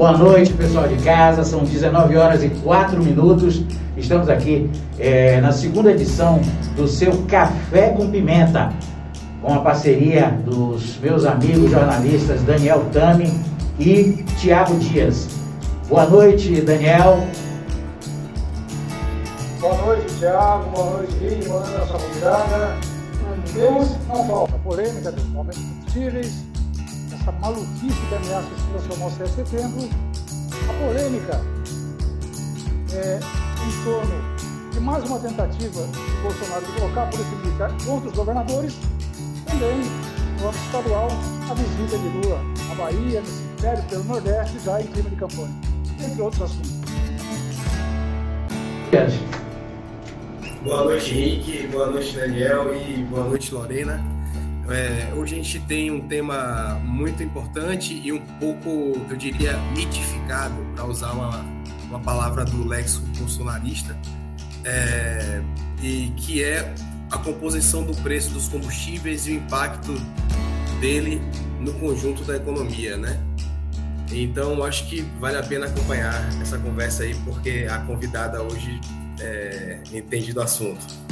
[0.00, 1.44] Boa noite, pessoal de casa.
[1.44, 3.62] São 19 horas e 4 minutos.
[3.98, 6.40] Estamos aqui é, na segunda edição
[6.74, 8.72] do seu Café com Pimenta,
[9.42, 13.30] com a parceria dos meus amigos jornalistas Daniel Tami
[13.78, 15.28] e Tiago Dias.
[15.86, 17.22] Boa noite, Daniel.
[19.60, 20.64] Boa noite, Tiago.
[20.70, 21.46] Boa noite, Rio.
[21.46, 22.76] Boa noite, nossa convidada.
[23.52, 26.49] Deus não falta polêmica dos momentos combustíveis,
[27.30, 29.88] essa maluquice que ameaça se transformar o 7 de setembro,
[30.68, 31.40] a polêmica
[32.92, 38.08] é, em torno de mais uma tentativa de Bolsonaro de colocar a polícia militar contra
[38.08, 38.74] os governadores,
[39.46, 39.78] também
[40.40, 41.08] no âmbito estadual,
[41.48, 45.54] a visita de Lula à Bahia, no cemitério pelo Nordeste, já em clima de campanha,
[46.04, 46.80] entre outros assuntos.
[50.64, 51.66] Boa noite, Henrique.
[51.68, 52.74] Boa noite, Daniel.
[52.74, 54.19] E boa noite, Lorena.
[54.68, 60.54] É, hoje a gente tem um tema muito importante e um pouco, eu diria, mitificado,
[60.74, 61.44] para usar uma,
[61.88, 63.96] uma palavra do léxico bolsonarista,
[64.64, 65.42] é,
[65.82, 66.72] e que é
[67.10, 69.94] a composição do preço dos combustíveis e o impacto
[70.80, 71.20] dele
[71.58, 73.20] no conjunto da economia, né?
[74.12, 78.80] Então, acho que vale a pena acompanhar essa conversa aí, porque a convidada hoje
[79.20, 81.09] é, entende do assunto.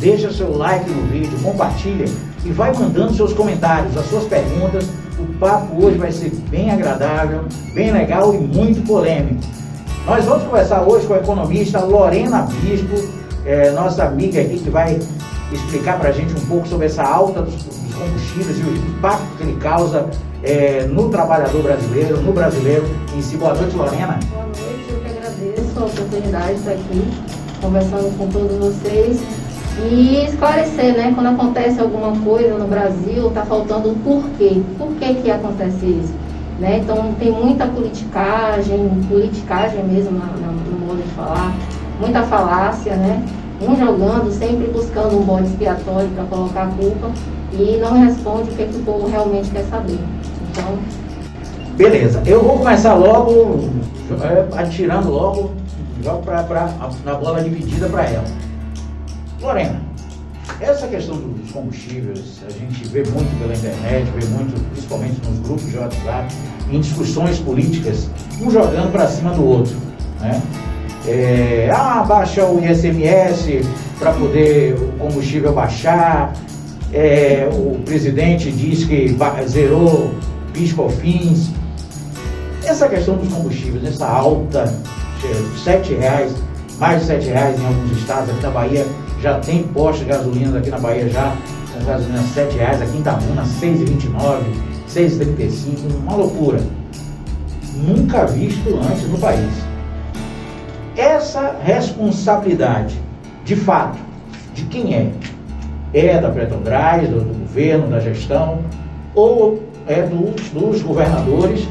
[0.00, 2.06] Deixa seu like no vídeo, compartilha
[2.42, 4.88] e vai mandando seus comentários, as suas perguntas.
[5.18, 9.42] O papo hoje vai ser bem agradável, bem legal e muito polêmico.
[10.06, 12.96] Nós vamos conversar hoje com a economista Lorena Bispo,
[13.44, 14.98] é, nossa amiga aqui que vai
[15.52, 17.54] explicar para a gente um pouco sobre essa alta dos,
[17.92, 20.08] combustíveis e o impacto que ele causa
[20.42, 23.36] é, no trabalhador brasileiro, no brasileiro em si.
[23.36, 24.18] Boa noite, Lorena.
[24.30, 27.02] Boa noite, eu que agradeço a oportunidade de estar aqui
[27.60, 29.39] conversando com todos vocês
[29.88, 31.12] e esclarecer, né?
[31.14, 34.62] Quando acontece alguma coisa no Brasil, está faltando o porquê.
[34.76, 36.14] Por que que acontece isso?
[36.58, 36.78] Né?
[36.78, 41.54] Então tem muita politicagem, politicagem mesmo na, no modo de falar,
[41.98, 43.22] muita falácia, né?
[43.62, 47.10] Um jogando, sempre buscando um bode expiatório para colocar a culpa
[47.52, 49.98] e não responde o que, que o povo realmente quer saber.
[50.50, 50.78] Então.
[51.76, 53.70] Beleza, eu vou começar logo,
[54.22, 55.52] é, atirando logo,
[56.02, 56.70] jogo pra, pra,
[57.04, 58.49] na bola dividida para ela.
[59.40, 59.80] Lorena,
[60.60, 65.70] essa questão dos combustíveis, a gente vê muito pela internet, vê muito, principalmente nos grupos
[65.70, 66.34] de WhatsApp,
[66.70, 69.74] em discussões políticas, um jogando para cima do outro.
[70.20, 70.42] Né?
[71.06, 73.62] É, ah, baixa o ISMS
[73.98, 76.34] para poder o combustível baixar.
[76.92, 79.16] É, o presidente diz que
[79.48, 80.10] zerou
[80.52, 81.50] PIS/COFINS.
[82.64, 84.72] Essa questão dos combustíveis, essa alta,
[85.64, 86.34] sete reais,
[86.78, 88.86] mais de sete reais em alguns estados, aqui na Bahia
[89.22, 91.36] já tem posto de gasolina aqui na Bahia já
[91.72, 94.54] com gasolina R$ reais, aqui em Itabuna R$ 6,29, R$
[94.88, 96.60] 6,35, uma loucura.
[97.74, 99.52] Nunca visto antes no país.
[100.96, 103.00] Essa responsabilidade,
[103.44, 103.98] de fato,
[104.54, 105.12] de quem é?
[105.94, 108.60] É da Petrobras, do, do governo, da gestão,
[109.14, 111.66] ou é do, dos governadores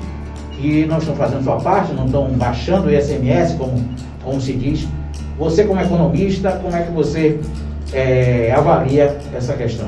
[0.54, 3.84] que não estão fazendo sua parte, não estão baixando o ICMS, como,
[4.24, 4.88] como se diz,
[5.40, 7.40] você, como economista, como é que você
[7.94, 9.88] é, avalia essa questão?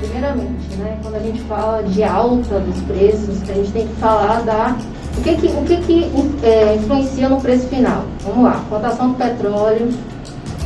[0.00, 4.42] Primeiramente, né, quando a gente fala de alta dos preços, a gente tem que falar
[4.42, 4.76] da
[5.16, 6.10] o que que, o que, que
[6.42, 8.02] é, influencia no preço final.
[8.24, 9.88] Vamos lá, cotação do petróleo,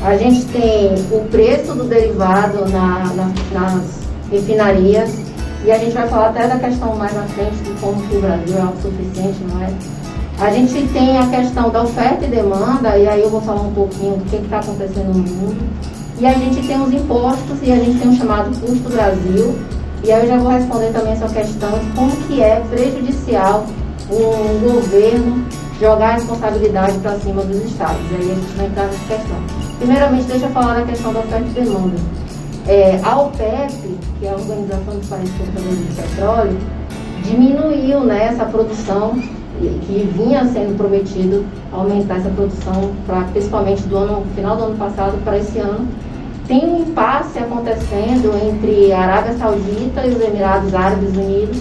[0.03, 4.01] a gente tem o preço do derivado na, na, nas
[4.31, 5.27] refinarias,
[5.65, 8.21] e a gente vai falar até da questão mais na frente de como que o
[8.21, 9.69] Brasil é autossuficiente, não é?
[10.39, 13.73] A gente tem a questão da oferta e demanda, e aí eu vou falar um
[13.73, 15.57] pouquinho do que está acontecendo no mundo.
[16.21, 19.59] E a gente tem os impostos e a gente tem o chamado custo Brasil.
[20.05, 23.65] E aí eu já vou responder também essa questão de como que é prejudicial
[24.11, 25.47] o governo
[25.81, 28.01] jogar a responsabilidade para cima dos estados.
[28.11, 29.37] E aí a gente vai entrar nessa questão.
[29.79, 31.97] Primeiramente, deixa eu falar da questão da oferta e demanda.
[32.69, 36.59] É, a OPEP, que é a Organização dos Países Produtores de Petróleo,
[37.25, 39.19] diminuiu né, essa produção
[39.61, 42.93] que vinha sendo prometido aumentar essa produção
[43.33, 45.87] principalmente do ano final do ano passado para esse ano.
[46.47, 51.61] Tem um impasse acontecendo entre a Arábia Saudita e os Emirados Árabes Unidos,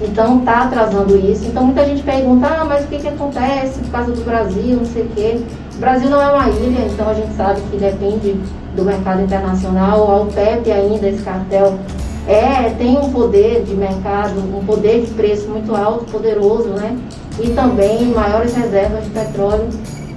[0.00, 1.46] então está atrasando isso.
[1.46, 4.84] Então muita gente pergunta, ah, mas o que, que acontece por causa do Brasil, não
[4.84, 5.40] sei o quê.
[5.74, 8.38] O Brasil não é uma ilha, então a gente sabe que depende
[8.76, 10.10] do mercado internacional.
[10.10, 11.78] A OPEP ainda, esse cartel,
[12.26, 16.96] é, tem um poder de mercado, um poder de preço muito alto, poderoso, né?
[17.40, 19.68] E também maiores reservas de petróleo.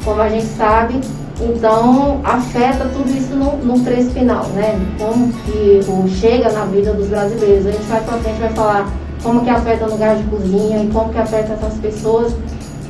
[0.03, 0.99] Como a gente sabe,
[1.43, 4.79] Então, afeta tudo isso no, no preço final, né?
[4.99, 5.81] Como que
[6.19, 7.65] chega na vida dos brasileiros.
[7.65, 8.89] A gente vai para frente vai falar
[9.23, 12.33] como que afeta no gás de cozinha e como que afeta essas pessoas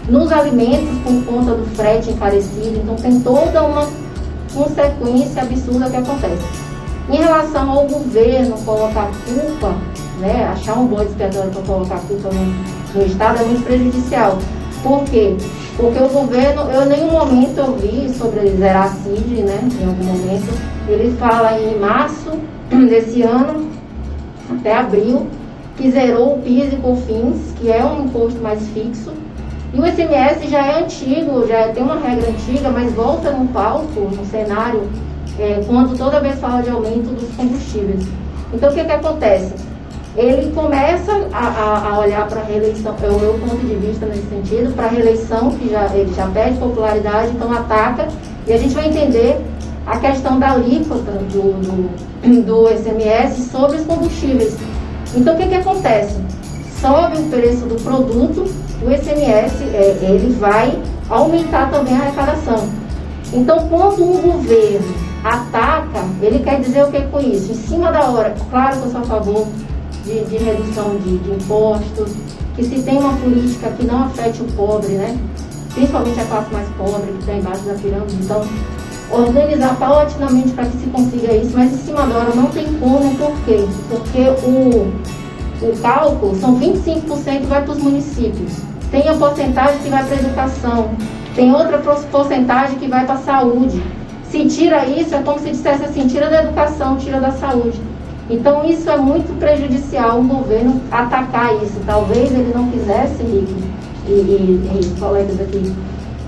[0.10, 2.82] nos alimentos por conta do frete encarecido.
[2.84, 3.88] Então, tem toda uma
[4.54, 6.44] consequência absurda que acontece.
[7.10, 9.76] Em relação ao governo colocar culpa,
[10.22, 14.38] né, achar um bom expiatório para colocar culpa no, no Estado é muito prejudicial.
[14.84, 15.36] Por quê?
[15.78, 19.60] Porque o governo, eu em nenhum momento eu vi sobre zerar a CID, né?
[19.80, 20.72] Em algum momento.
[20.88, 22.32] Ele fala em março
[22.90, 23.68] desse ano,
[24.50, 25.28] até abril,
[25.78, 29.12] que zerou o PIS e COFINS, que é um imposto mais fixo.
[29.74, 34.02] E o SMS já é antigo, já tem uma regra antiga, mas volta no palco,
[34.02, 34.90] no cenário,
[35.40, 38.06] é, quando toda vez fala de aumento dos combustíveis.
[38.54, 39.54] Então o que, que acontece?
[40.16, 44.28] Ele começa a, a olhar para a reeleição, é o meu ponto de vista nesse
[44.28, 48.08] sentido, para a reeleição, que já, ele já perde popularidade, então ataca,
[48.46, 49.40] e a gente vai entender
[49.88, 54.58] a questão da alíquota do, do, do SMS sobre os combustíveis.
[55.16, 56.18] Então, o que, que acontece?
[56.82, 58.44] Sobe o preço do produto,
[58.82, 60.78] o SMS é, ele vai
[61.10, 62.68] aumentar também a arrecadação.
[63.34, 64.94] Então, quando um governo
[65.24, 67.52] ataca, ele quer dizer o que com isso?
[67.52, 69.48] Em cima da hora, claro que eu sou a favor
[70.06, 72.12] de, de redução de, de, impostos,
[72.56, 75.18] que se tem uma política que não afete o pobre, né?
[75.74, 78.16] principalmente a classe mais pobre, que está embaixo da pirâmide.
[78.22, 78.46] Então,
[79.12, 83.16] organizar paulatinamente para que se consiga isso, mas em cima da hora não tem como,
[83.16, 83.66] por quê?
[83.90, 84.92] Porque o,
[85.66, 88.54] o cálculo são 25% vai para os municípios.
[88.90, 90.90] Tem a porcentagem que vai para a educação,
[91.36, 93.82] tem outra porcentagem que vai para a saúde.
[94.30, 97.80] Se tira isso, é como se dissesse assim, tira da educação, tira da saúde.
[98.30, 101.80] Então isso é muito prejudicial o governo atacar isso.
[101.86, 103.54] Talvez ele não quisesse, Rick
[104.08, 105.74] e, e, e colegas aqui,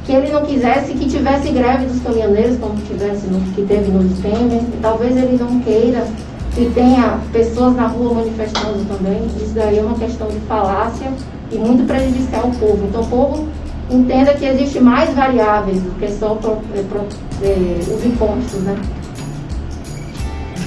[0.05, 4.03] que ele não quisesse que tivesse greve dos caminhoneiros, como tivesse no, que teve no
[4.21, 4.61] Temer.
[4.81, 6.05] Talvez ele não queira
[6.53, 9.25] que tenha pessoas na rua manifestando também.
[9.37, 11.11] Isso daí é uma questão de falácia
[11.51, 12.85] e muito prejudicial ao povo.
[12.87, 13.47] Então o povo
[13.89, 17.05] entenda que existe mais variáveis do que só pro, pro, pro,
[17.41, 18.75] eh, os impostos, né?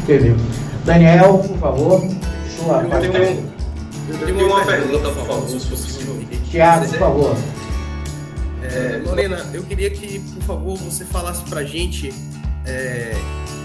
[0.03, 0.37] Entendeu?
[0.87, 2.01] Daniel, por favor,
[2.57, 3.53] sua eu tenho,
[4.09, 6.17] eu tenho uma pergunta, por favor, se possível.
[6.49, 7.37] Tiago, por favor.
[8.63, 12.15] É, Lorena, eu queria que, por favor, você falasse para a gente
[12.65, 13.17] é,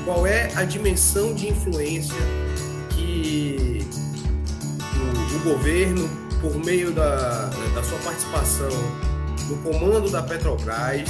[0.03, 2.15] qual é a dimensão de influência
[2.89, 3.85] que
[4.95, 6.09] o, o governo,
[6.41, 8.71] por meio da, da sua participação
[9.47, 11.07] no comando da Petrobras,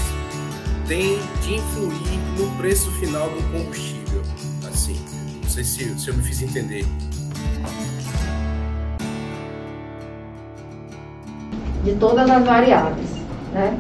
[0.90, 4.01] tem de influir no preço final do combustível.
[5.52, 6.86] Sei se, se eu me fiz entender.
[11.84, 13.10] De todas as variáveis,
[13.52, 13.78] né?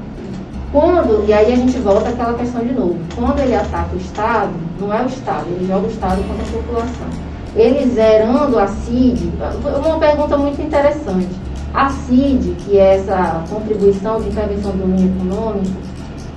[0.69, 4.51] Quando, e aí a gente volta àquela questão de novo, quando ele ataca o Estado,
[4.81, 7.07] não é o Estado, ele joga o Estado contra a população.
[7.55, 9.31] Ele zerando a CID,
[9.63, 11.29] uma pergunta muito interessante.
[11.73, 15.71] A CID, que é essa contribuição de intervenção do domínio econômico,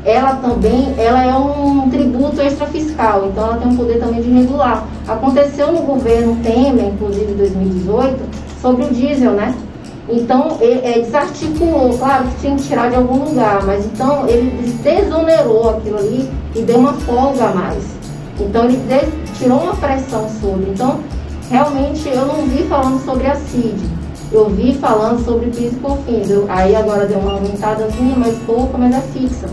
[0.04, 4.86] ela também ela é um tributo extrafiscal, então ela tem um poder também de regular.
[5.08, 8.18] Aconteceu no governo Temer, inclusive em 2018,
[8.60, 9.54] sobre o diesel, né?
[10.06, 14.50] Então, ele, é, desarticulou, claro que tinha que tirar de algum lugar, mas então ele
[14.82, 17.84] desonerou aquilo ali e deu uma folga a mais.
[18.38, 19.08] Então, ele des,
[19.38, 20.70] tirou uma pressão sobre.
[20.70, 21.00] Então,
[21.50, 23.82] realmente, eu não vi falando sobre a CID.
[24.30, 26.28] Eu vi falando sobre PIS e COFINS.
[26.48, 29.48] Aí agora deu uma aumentadazinha, mas pouco, mas é fixa.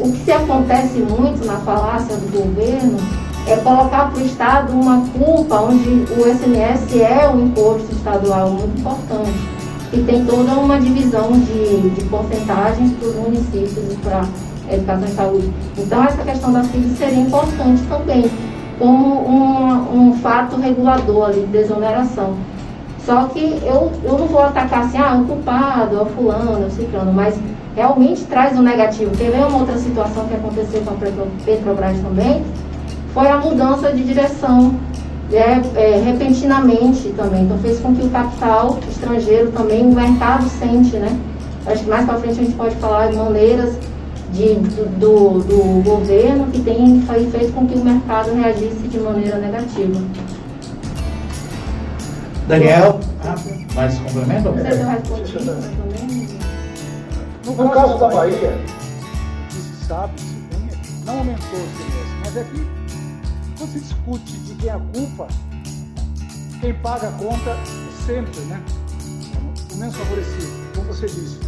[0.00, 2.98] O que acontece muito na falácia do governo
[3.46, 8.80] é colocar para o Estado uma culpa onde o SMS é um imposto estadual muito
[8.80, 9.38] importante
[9.92, 15.04] e tem toda uma divisão de, de porcentagens para os municípios e para a educação
[15.06, 15.52] e saúde.
[15.76, 18.30] Então, essa questão da CID seria importante também,
[18.78, 22.36] como um, um fato regulador ali, de desoneração.
[23.04, 26.66] Só que eu, eu não vou atacar assim, ah, o culpado, é o fulano, é
[26.66, 27.34] o ciclano, mas
[27.74, 29.10] realmente traz um negativo.
[29.16, 30.96] Quer ver uma outra situação que aconteceu com a
[31.44, 32.44] Petrobras também?
[33.14, 34.74] Foi a mudança de direção
[35.32, 37.44] é, é, repentinamente também.
[37.44, 41.18] Então fez com que o capital estrangeiro também, o mercado sente, né?
[41.66, 43.76] Acho que mais para frente a gente pode falar de maneiras
[44.32, 44.54] de,
[44.98, 50.00] do, do, governo que tem fez com que o mercado reagisse de maneira negativa.
[52.46, 53.34] Daniel, ah,
[53.74, 54.50] mais complemento?
[54.50, 54.82] Não sei se
[57.42, 57.66] também.
[57.66, 58.64] No caso da Bahia,
[59.48, 62.66] que se sabe, se tem, não aumentou o semestre, mas é que
[63.58, 65.28] quando se discute de quem é a culpa,
[66.60, 68.62] quem paga a conta é sempre, né?
[69.72, 71.40] O menos favorecido, como você disse,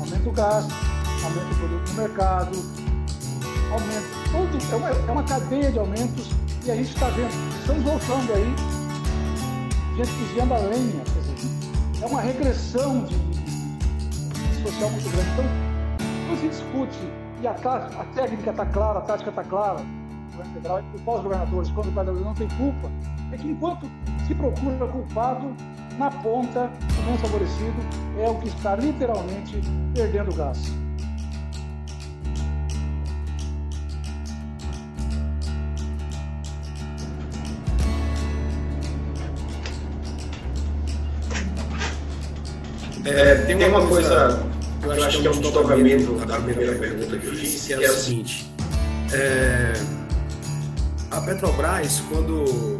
[0.00, 0.72] aumenta o gasto,
[1.24, 2.56] aumenta o produto no mercado,
[3.72, 4.16] aumento.
[4.32, 6.30] Todo, é, uma, é uma cadeia de aumentos
[6.64, 8.54] e a gente está vendo, estamos voltando aí,
[9.96, 13.14] gente desviando a lenha, quer dizer, é uma regressão de
[14.66, 15.30] social muito grande.
[15.30, 15.44] Então,
[16.26, 16.98] quando se discute
[17.40, 21.02] e a, a técnica está clara, a tática está clara, o governo federal e os
[21.02, 22.90] governadores, quando o governador não tem culpa,
[23.32, 23.86] é que enquanto
[24.26, 25.54] se procura culpado,
[25.98, 27.74] na ponta, o menos favorecido
[28.18, 29.60] é o que está literalmente
[29.94, 30.58] perdendo gás.
[43.06, 44.42] É, tem, uma, coisa,
[44.86, 47.72] eu acho, eu acho que é um desdobramento da primeira pergunta que eu fiz, que
[47.72, 48.52] é o seguinte.
[49.12, 49.72] É,
[51.10, 52.78] a Petrobras, quando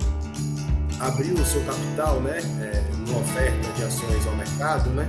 [1.01, 5.09] abriu o seu capital, né, é, numa oferta de ações ao mercado, né,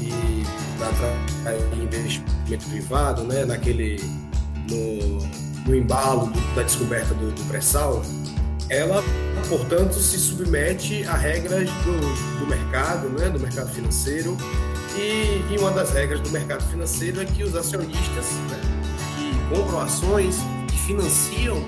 [0.00, 0.44] e
[0.78, 4.00] para investimento privado, né, naquele
[4.68, 5.18] no,
[5.66, 8.02] no embalo do, da descoberta do, do pré-sal,
[8.68, 9.02] ela,
[9.48, 14.36] portanto, se submete a regras do, do mercado, né, do mercado financeiro,
[14.96, 18.60] e, e, uma das regras do mercado financeiro é que os acionistas né,
[19.16, 20.36] que compram ações,
[20.68, 21.64] que financiam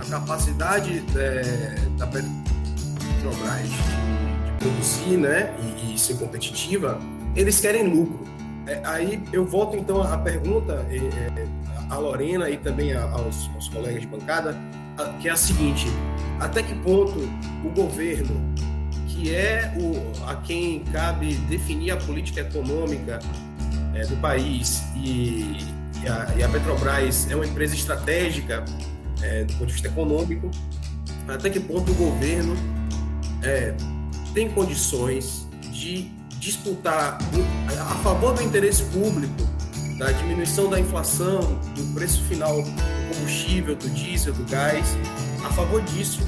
[0.00, 7.00] a capacidade é, da Petrobras de, de produzir né, e, e, ser competitiva,
[7.34, 8.24] eles querem lucro.
[8.66, 11.46] É, aí eu volto então à pergunta é, é
[11.90, 14.56] à Lorena e também aos, aos colegas de bancada,
[15.20, 15.88] que é a seguinte:
[16.40, 17.18] até que ponto
[17.64, 18.40] o governo,
[19.08, 23.18] que é o, a quem cabe definir a política econômica
[23.94, 25.56] é, do país e,
[26.02, 28.64] e, a, e, a, Petrobras é uma empresa estratégica
[29.22, 30.50] é, do ponto de vista econômico,
[31.28, 32.56] até que ponto o governo
[33.42, 33.74] é,
[34.34, 37.18] tem condições de disputar
[37.78, 39.48] a favor do interesse público,
[39.98, 41.40] da diminuição da inflação,
[41.76, 42.70] do preço final do
[43.14, 44.96] combustível, do diesel, do gás,
[45.44, 46.20] a favor disso,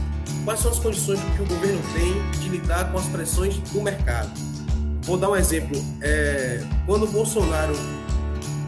[0.44, 4.30] quais são as condições que o governo tem de lidar com as pressões do mercado?
[5.02, 5.76] Vou dar um exemplo.
[6.00, 7.74] É, quando o Bolsonaro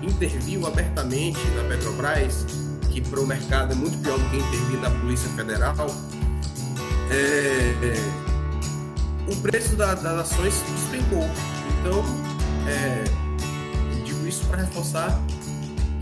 [0.03, 2.47] interviu abertamente na Petrobras,
[2.91, 5.75] que para o mercado é muito pior do que intervir na Polícia Federal,
[7.11, 8.27] é, é
[9.33, 11.29] o preço da, das ações despencou.
[11.81, 12.05] Então,
[12.69, 13.05] é,
[14.05, 15.21] digo isso para reforçar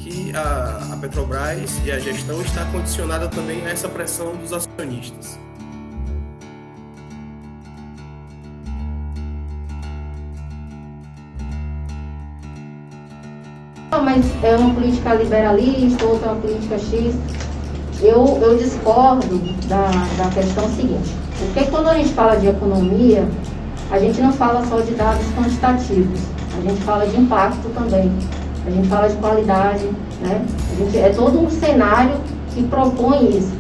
[0.05, 5.39] que a, a Petrobras e a gestão está condicionada também a essa pressão dos acionistas.
[14.05, 17.15] mas é uma política liberalista, outra é uma política X.
[18.03, 19.87] Eu, eu discordo da,
[20.19, 21.15] da questão seguinte.
[21.39, 23.27] Porque quando a gente fala de economia,
[23.91, 26.21] a gente não fala só de dados quantitativos,
[26.59, 28.13] a gente fala de impacto também,
[28.67, 29.85] a gente fala de qualidade,
[30.21, 30.45] né?
[30.73, 32.17] A gente, é todo um cenário
[32.55, 33.53] que propõe isso.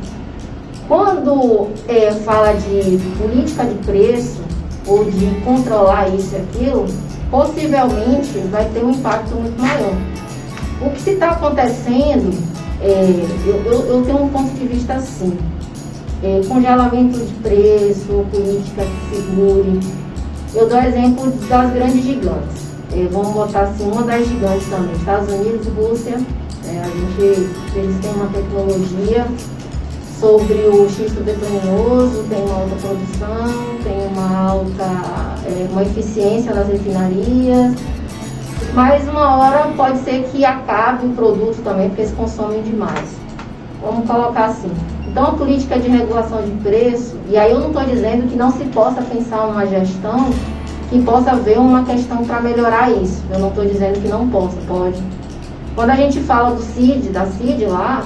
[0.89, 4.43] Quando é, fala de política de preço
[4.87, 6.87] ou de controlar isso e aquilo,
[7.31, 9.95] possivelmente vai ter um impacto muito maior.
[10.81, 12.37] O que está acontecendo,
[12.81, 15.37] é, eu, eu, eu tenho um ponto de vista assim
[16.25, 19.81] é, congelamento de preço, política que segure.
[20.55, 22.74] Eu dou exemplo das grandes gigantes.
[22.97, 26.17] É, vamos botar assim, uma das gigantes também, Estados Unidos Rússia.
[26.65, 29.27] É, a gente, eles têm uma tecnologia
[30.21, 34.85] sobre o xisto betoninoso, tem uma alta produção, tem uma alta,
[35.45, 37.75] é, uma eficiência nas refinarias,
[38.73, 43.11] mas uma hora pode ser que acabe o produto também, porque eles consomem demais.
[43.83, 44.71] Vamos colocar assim.
[45.09, 48.53] Então, a política de regulação de preço, e aí eu não estou dizendo que não
[48.53, 50.31] se possa pensar uma gestão
[50.91, 53.23] que possa ver uma questão para melhorar isso.
[53.31, 55.03] Eu não estou dizendo que não possa, pode.
[55.75, 58.05] Quando a gente fala do CID, da CID lá,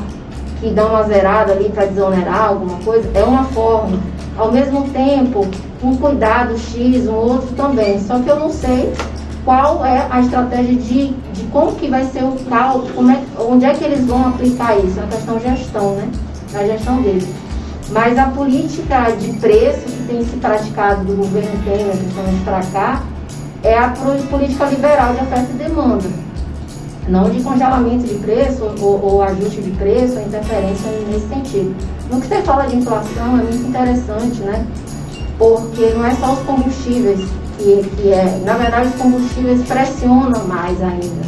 [0.60, 3.98] que dá uma zerada ali para desonerar alguma coisa, é uma forma.
[4.36, 5.46] Ao mesmo tempo,
[5.82, 8.00] um cuidado X, um outro também.
[8.00, 8.92] Só que eu não sei
[9.44, 12.36] qual é a estratégia de, de como que vai ser o
[12.94, 16.10] como é, onde é que eles vão aplicar isso, é uma questão gestão, né?
[16.52, 17.26] na gestão dele.
[17.90, 23.02] Mas a política de preço que tem se praticado do governo Temer, principalmente para cá,
[23.62, 23.88] é a
[24.30, 26.08] política liberal de oferta e demanda.
[27.08, 31.74] Não de congelamento de preço ou, ou ajuste de preço ou interferência nesse sentido.
[32.10, 34.66] No que você fala de inflação é muito interessante, né?
[35.38, 37.20] Porque não é só os combustíveis
[37.56, 38.40] que, que é.
[38.44, 41.26] Na verdade, os combustíveis pressionam mais ainda.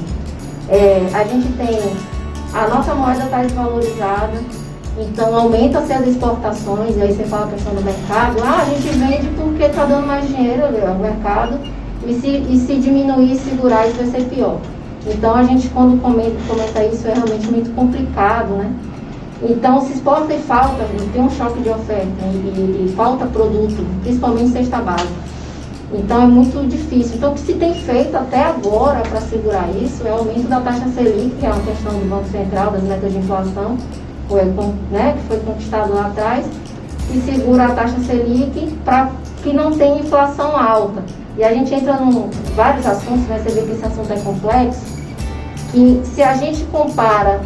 [0.69, 1.97] É, a gente tem.
[2.53, 4.39] A nossa moeda está desvalorizada,
[5.01, 8.89] então aumenta-se as exportações, e aí você fala a questão do mercado, ah, a gente
[8.97, 11.59] vende porque está dando mais dinheiro ao mercado,
[12.07, 14.59] e se, e se diminuir e segurar isso vai ser pior.
[15.07, 18.73] Então a gente quando comenta, comenta isso é realmente muito complicado, né?
[19.43, 24.51] Então se exporta e falta, tem um choque de oferta e, e falta produto, principalmente
[24.51, 25.31] cesta básica.
[25.93, 27.17] Então é muito difícil.
[27.17, 30.61] Então o que se tem feito até agora para segurar isso é o aumento da
[30.61, 33.79] taxa Selic, que é uma questão do Banco Central, das metas de inflação,
[34.31, 34.45] foi,
[34.91, 36.47] né, que foi conquistado lá atrás,
[37.13, 39.11] e segura a taxa Selic para
[39.43, 41.03] que não tenha inflação alta.
[41.37, 44.83] E a gente entra em vários assuntos, né, você vê que esse assunto é complexo,
[45.73, 47.41] que se a gente compara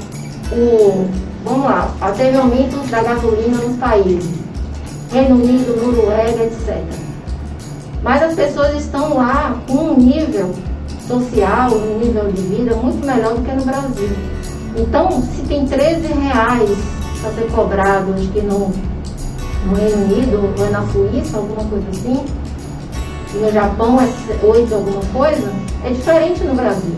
[0.53, 1.07] o,
[1.43, 4.39] vamos lá, teve aumento da gasolina nos países,
[5.11, 6.83] Reino Unido, Noruega, etc.
[8.03, 10.53] Mas as pessoas estão lá com um nível
[11.07, 14.11] social, um nível de vida muito melhor do que no Brasil.
[14.77, 16.79] Então, se tem 13 reais
[17.21, 18.73] para ser cobrado, acho que no,
[19.67, 22.25] no Reino Unido ou é na Suíça, alguma coisa assim,
[23.35, 25.53] e no Japão é 8 alguma coisa,
[25.85, 26.95] é diferente no Brasil.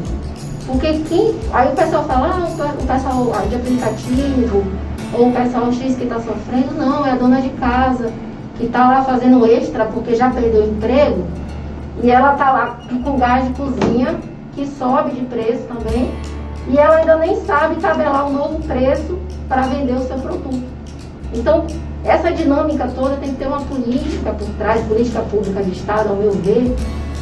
[0.66, 1.34] Porque quem.
[1.52, 4.64] Aí o pessoal fala, ah, o pessoal de aplicativo,
[5.12, 8.10] ou o pessoal X que está sofrendo, não, é a dona de casa
[8.56, 11.24] que está lá fazendo extra porque já perdeu o emprego,
[12.02, 14.18] e ela está lá com gás de cozinha,
[14.54, 16.10] que sobe de preço também,
[16.68, 19.18] e ela ainda nem sabe tabelar um novo preço
[19.48, 20.62] para vender o seu produto.
[21.32, 21.66] Então,
[22.04, 26.16] essa dinâmica toda tem que ter uma política por trás, política pública de Estado, ao
[26.16, 26.74] meu ver,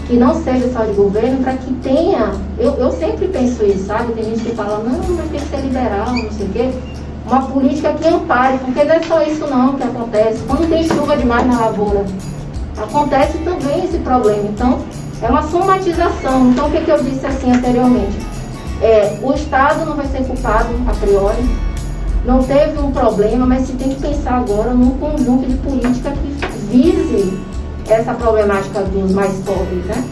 [0.07, 2.33] que não seja só de governo, para que tenha.
[2.59, 4.13] Eu, eu sempre penso isso, sabe?
[4.13, 6.71] Tem gente que fala, não, mas tem que ser liberal, não sei o quê
[7.27, 10.43] uma política que ampare, porque não é só isso não que acontece.
[10.47, 12.05] Quando tem chuva demais na lavoura,
[12.77, 14.43] acontece também esse problema.
[14.49, 14.85] Então,
[15.23, 16.51] é uma somatização.
[16.51, 18.34] Então, o que, que eu disse assim anteriormente?
[18.81, 21.49] É, o Estado não vai ser culpado a priori,
[22.25, 26.47] não teve um problema, mas se tem que pensar agora num conjunto de política que
[26.71, 27.39] vise
[27.89, 30.05] essa problemática dos mais pobres, né?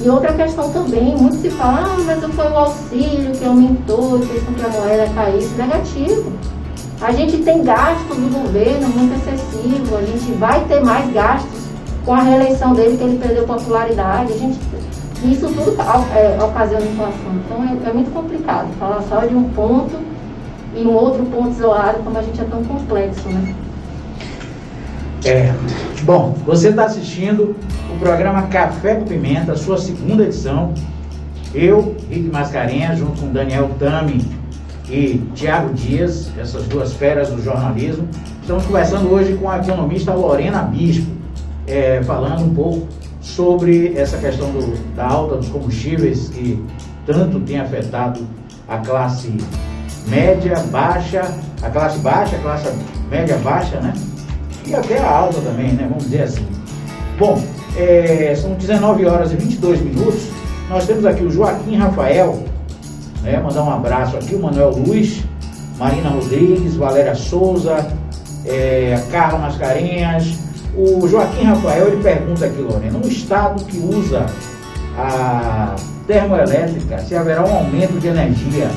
[0.00, 4.42] E outra questão também, muito se fala, ah, mas foi o auxílio que aumentou, fez
[4.44, 5.54] com que a moeda caísse.
[5.56, 6.32] Negativo.
[7.00, 11.60] A gente tem gastos do governo muito excessivo, a gente vai ter mais gastos
[12.04, 14.32] com a reeleição dele, que ele perdeu popularidade.
[14.32, 14.58] A gente,
[15.24, 15.76] isso tudo
[16.14, 17.32] é, ocasiona inflação.
[17.44, 19.96] Então é, é muito complicado falar só de um ponto
[20.76, 23.54] e um outro ponto isolado, como a gente é tão complexo, né?
[25.24, 25.52] É.
[26.02, 27.56] Bom, você está assistindo
[27.92, 30.72] o programa Café com Pimenta, sua segunda edição.
[31.52, 34.24] Eu, Rick Mascarenhas, junto com Daniel Tami
[34.88, 38.06] e Tiago Dias, essas duas feras do jornalismo,
[38.40, 41.10] estamos conversando hoje com a economista Lorena Bispo,
[41.66, 42.86] é, falando um pouco
[43.34, 46.62] sobre essa questão do, da alta dos combustíveis que
[47.06, 48.26] tanto tem afetado
[48.66, 49.32] a classe
[50.08, 51.22] média, baixa,
[51.62, 52.68] a classe baixa, a classe
[53.10, 53.92] média baixa, né?
[54.66, 55.86] E até a alta também, né?
[55.88, 56.46] Vamos dizer assim.
[57.18, 57.42] Bom,
[57.76, 60.28] é, são 19 horas e 22 minutos.
[60.68, 62.42] Nós temos aqui o Joaquim Rafael,
[63.22, 65.22] né, mandar um abraço aqui, o Manuel Luiz,
[65.78, 67.86] Marina Rodrigues, Valéria Souza,
[68.44, 70.47] é, Carla Mascarenhas.
[70.78, 74.26] O Joaquim Rafael ele pergunta aqui, Lorena, um estado que usa
[74.96, 75.74] a
[76.06, 78.70] termoelétrica, se haverá um aumento de energia?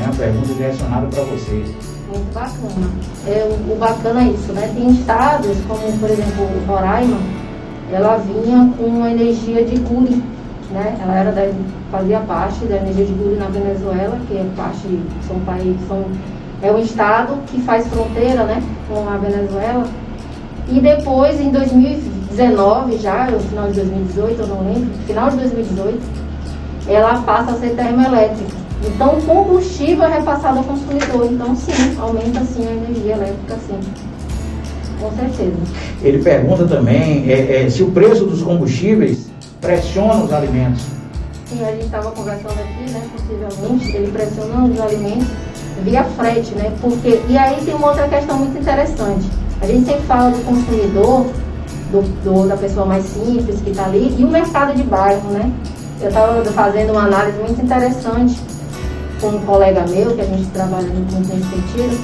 [0.00, 1.68] É uma pergunta direcionada para vocês.
[2.08, 2.88] Muito bacana.
[3.26, 4.72] É, o bacana é isso, né?
[4.74, 7.18] Tem estados, como por exemplo o Roraima,
[7.92, 10.22] ela vinha com uma energia de Guri,
[10.70, 10.98] né?
[11.02, 11.52] Ela era da,
[11.92, 16.02] fazia parte da energia de Guri na Venezuela, que é parte, são países, são,
[16.62, 19.86] é um estado que faz fronteira, né, com a Venezuela.
[20.68, 26.00] E depois, em 2019, já, no final de 2018, eu não lembro, final de 2018,
[26.88, 28.50] ela passa a ser termoelétrica.
[28.84, 31.26] Então, o combustível é repassado ao consumidor.
[31.30, 33.78] Então, sim, aumenta sim a energia elétrica, sim.
[35.00, 35.56] Com certeza.
[36.02, 39.26] Ele pergunta também é, é, se o preço dos combustíveis
[39.60, 40.84] pressiona os alimentos.
[41.46, 45.28] Sim, a gente estava conversando aqui, né, possivelmente, ele pressiona os alimentos
[45.84, 46.72] via frete, né?
[46.80, 49.26] Porque, e aí tem uma outra questão muito interessante.
[49.60, 51.26] A gente sempre fala do consumidor,
[51.90, 55.50] do, do da pessoa mais simples que está ali, e o mercado de bairro, né?
[56.00, 58.38] Eu estava fazendo uma análise muito interessante
[59.20, 61.98] com um colega meu, que a gente trabalha muito nesse sentido,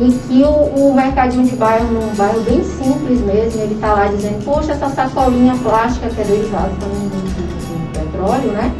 [0.00, 4.06] em que o, o mercadinho de bairro, num bairro bem simples mesmo, ele está lá
[4.08, 7.26] dizendo, poxa, essa sacolinha plástica que é derivada também do,
[8.16, 8.72] petróleo, né?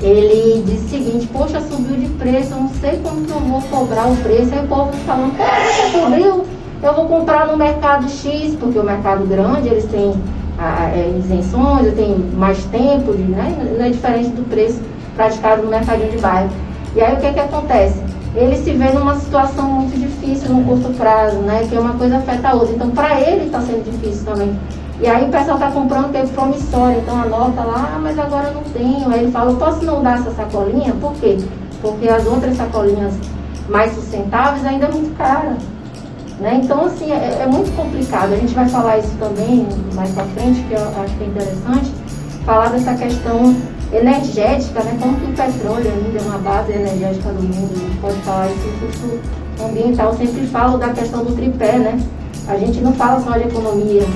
[0.00, 3.62] Ele disse o seguinte, poxa, subiu de preço, eu não sei como que eu vou
[3.62, 4.52] cobrar o preço.
[4.52, 6.44] Aí o povo falando, poxa, subiu,
[6.82, 10.14] eu vou comprar no mercado X, porque o mercado grande, eles têm
[10.58, 11.92] a, é, isenções,
[12.34, 13.74] mais tempo, né?
[13.78, 14.80] não é diferente do preço
[15.14, 16.50] praticado no mercadinho de bairro.
[16.94, 18.00] E aí o que, que acontece?
[18.36, 21.66] ele se vê numa situação muito difícil no curto prazo, né?
[21.68, 22.74] Que uma coisa afeta a outra.
[22.74, 24.54] Então, para ele está sendo difícil também
[25.00, 28.48] E aí o pessoal está comprando que é promissório, então anota lá, ah, mas agora
[28.48, 29.10] eu não tenho.
[29.10, 30.94] Aí ele fala, posso não dar essa sacolinha?
[31.00, 31.38] Por quê?
[31.80, 33.14] Porque as outras sacolinhas
[33.68, 35.56] mais sustentáveis ainda é muito cara.
[36.40, 36.60] Né?
[36.62, 38.34] Então, assim, é, é, muito complicado.
[38.34, 41.92] A gente vai falar isso também mais para frente, que eu acho que é interessante,
[42.44, 43.56] falar dessa questão
[43.92, 44.98] energética, né?
[45.00, 47.72] como que o petróleo ainda é uma base energética do mundo.
[47.74, 49.20] A gente pode falar isso em curso
[49.64, 50.12] ambiental.
[50.12, 51.98] Eu sempre falo da questão do tripé, né?
[52.48, 54.06] A gente não fala só de economia,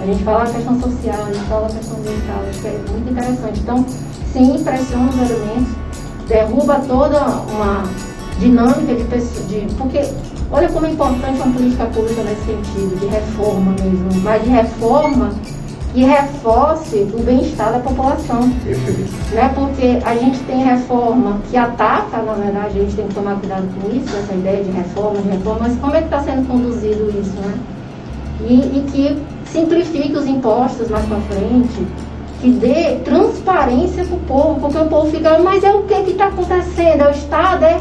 [0.00, 2.42] a gente fala da questão social, a gente fala da questão ambiental.
[2.48, 3.60] Acho que é muito interessante.
[3.60, 3.86] Então,
[4.32, 5.72] sim, impressiona os elementos,
[6.28, 7.84] derruba toda uma
[8.38, 9.48] dinâmica de pessoas.
[9.48, 10.04] De, porque
[10.50, 15.30] olha como é importante uma política pública nesse sentido, de reforma mesmo, mas de reforma
[15.92, 18.46] que reforce o bem-estar da população.
[19.32, 19.50] Né?
[19.54, 23.66] Porque a gente tem reforma que ataca, na verdade, a gente tem que tomar cuidado
[23.74, 27.10] com isso, essa ideia de reforma, de reforma, mas como é que está sendo conduzido
[27.20, 27.54] isso, né?
[28.48, 31.86] E, e que simplifique os impostos mais para frente,
[32.40, 36.28] que dê transparência para o povo, porque o povo fica, mas é o que está
[36.28, 37.02] acontecendo?
[37.02, 37.64] É o Estado?
[37.64, 37.80] É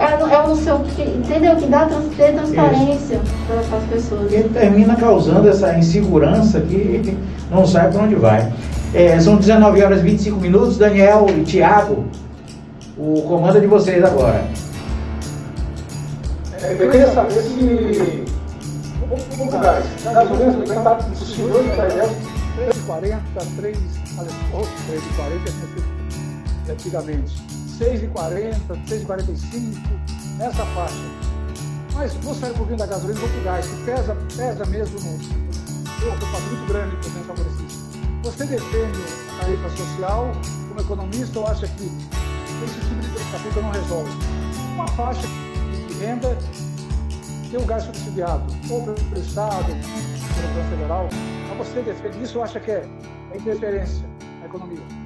[0.00, 1.56] é, é o seu, entendeu?
[1.56, 1.86] Que dá
[2.16, 4.32] ter transparência para as pessoas.
[4.32, 7.18] E termina causando essa insegurança que
[7.50, 8.50] não sabe para onde vai.
[8.94, 10.78] É, são 19 horas e 25 minutos.
[10.78, 12.06] Daniel e Tiago,
[12.96, 14.42] o comando é de vocês agora.
[16.62, 18.24] É, eu queria saber se.
[19.36, 19.84] Vamos gás.
[20.02, 21.22] Gasolina está está
[22.96, 23.20] 3,40,
[23.56, 23.78] 3,
[24.88, 27.49] 3,40 antigamente.
[27.80, 28.54] 6,40,
[28.86, 30.94] 6,45, nessa faixa.
[31.94, 34.66] Mas vou sair um pouquinho da gasolina e vou para o gás, que pesa, pesa
[34.66, 35.18] mesmo no
[36.04, 37.80] corpo, está muito grande para o favorecido.
[38.22, 38.98] Você defende
[39.32, 40.30] a tarifa social,
[40.68, 41.84] como economista, ou acha que
[42.64, 44.10] esse tipo de política não resolve?
[44.74, 45.26] Uma faixa
[45.88, 46.36] de renda
[47.50, 51.08] tem um gás subsidiado, ou pelo Estado, pelo governo federal,
[51.48, 52.86] mas você defende isso ou acha que é,
[53.32, 54.06] é interferência
[54.40, 54.99] na economia?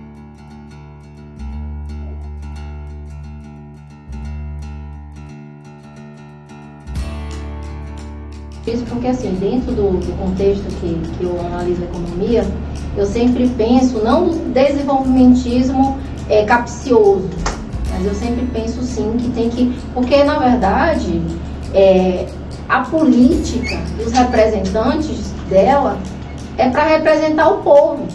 [8.66, 12.46] Isso porque, assim, dentro do, do contexto que, que eu analiso a economia,
[12.96, 15.98] eu sempre penso, não do desenvolvimentismo
[16.28, 17.28] é, capcioso,
[17.92, 19.78] mas eu sempre penso sim que tem que.
[19.92, 21.20] Porque, na verdade,
[21.74, 22.26] é,
[22.68, 25.98] a política e os representantes dela
[26.56, 28.06] é para representar o povo.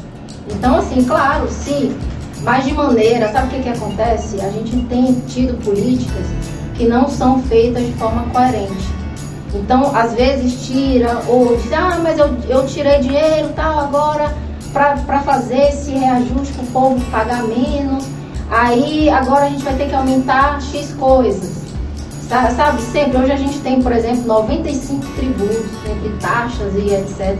[0.49, 1.95] Então, assim, claro, se,
[2.41, 4.41] mas de maneira, sabe o que, que acontece?
[4.41, 6.25] A gente tem tido políticas
[6.75, 8.98] que não são feitas de forma coerente.
[9.53, 14.33] Então, às vezes tira, ou diz, ah, mas eu, eu tirei dinheiro tal agora
[14.71, 18.05] para fazer esse reajuste para o povo pagar menos.
[18.49, 21.59] Aí agora a gente vai ter que aumentar X coisas.
[22.55, 27.35] Sabe, sempre, hoje a gente tem, por exemplo, 95 tributos entre taxas e etc.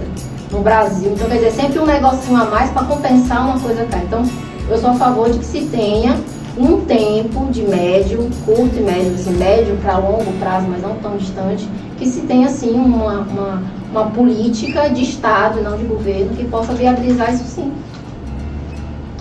[0.52, 1.12] no Brasil.
[1.14, 4.00] Então, quer dizer, sempre um negocinho a mais para compensar uma coisa cá.
[4.00, 4.24] Então,
[4.68, 6.20] eu sou a favor de que se tenha
[6.60, 11.16] um tempo de médio, curto e médio, assim, médio para longo prazo, mas não tão
[11.16, 11.68] distante,
[11.98, 16.44] que se tenha assim uma, uma, uma política de Estado e não de governo que
[16.44, 17.72] possa viabilizar isso sim.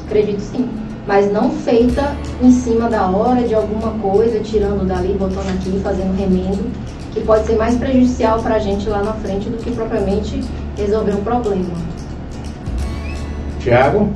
[0.05, 0.69] Acredito sim.
[1.07, 6.15] Mas não feita em cima da hora de alguma coisa, tirando dali, botando aqui, fazendo
[6.19, 6.71] remendo,
[7.13, 10.43] que pode ser mais prejudicial para a gente lá na frente do que propriamente
[10.77, 11.71] resolver um problema.
[13.61, 14.11] Tiago?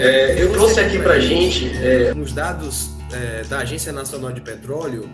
[0.00, 5.10] É, eu trouxe aqui para gente é, uns dados é, da Agência Nacional de Petróleo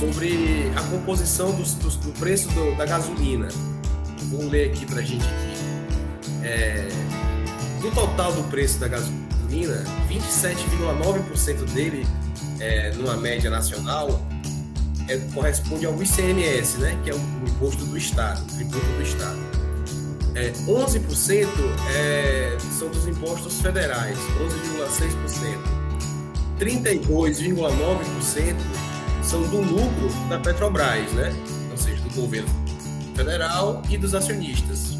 [0.00, 3.48] sobre a composição dos, dos, do preço do, da gasolina.
[4.30, 6.42] Vou ler aqui para gente aqui.
[6.42, 6.88] É,
[7.82, 12.06] no total do preço da gasolina, 27,9% dele,
[12.60, 14.22] é, numa média nacional,
[15.06, 19.02] é, corresponde ao ICMS, né, que é o, o imposto do Estado, o tributo do
[19.02, 19.51] Estado
[20.34, 21.48] é, 11%
[21.94, 25.82] é, são dos impostos federais, 11,6%.
[26.58, 28.56] 32,9%
[29.22, 31.32] são do lucro da Petrobras, né?
[31.70, 32.48] ou seja, do governo
[33.14, 34.98] federal e dos acionistas.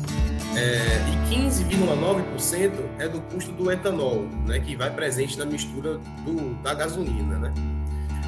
[0.55, 6.55] É, e 15,9% é do custo do etanol, né, que vai presente na mistura do,
[6.63, 7.39] da gasolina.
[7.39, 7.55] Né?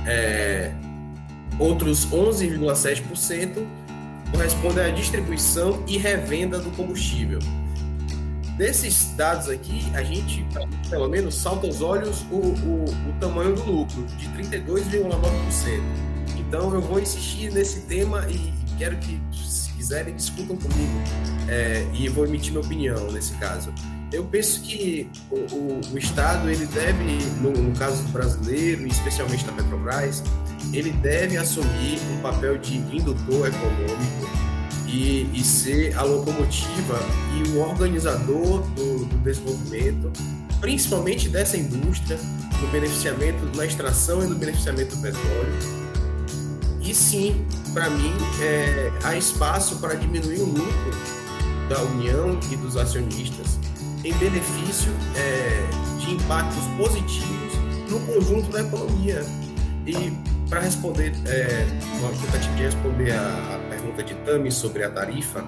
[0.06, 0.72] É,
[1.58, 3.66] outros 11,7%
[4.34, 7.38] corresponde à distribuição e revenda do combustível.
[8.58, 10.44] Desses dados aqui, a gente,
[10.90, 15.80] pelo menos, salta aos olhos o, o, o tamanho do lucro, de 32,9%.
[16.36, 20.92] Então, eu vou insistir nesse tema e quero que, se quiserem, discutam comigo.
[21.48, 23.72] É, e vou emitir minha opinião nesse caso.
[24.14, 29.50] Eu penso que o, o, o Estado, ele deve, no, no caso brasileiro, especialmente da
[29.50, 30.22] Petrobras,
[30.72, 34.30] ele deve assumir um papel de indutor econômico
[34.86, 37.00] e, e ser a locomotiva
[37.36, 40.12] e o organizador do, do desenvolvimento,
[40.60, 42.16] principalmente dessa indústria,
[42.60, 45.58] no beneficiamento, na extração e no beneficiamento do petróleo.
[46.80, 50.92] E sim, para mim, é, há espaço para diminuir o lucro
[51.68, 53.63] da União e dos acionistas
[54.04, 57.54] em benefício é, de impactos positivos
[57.90, 59.24] no conjunto da economia.
[59.86, 60.12] E
[60.48, 61.66] para responder, é,
[62.00, 65.44] uma tentativa de responder a, a, pergunta de Tami sobre a tarifa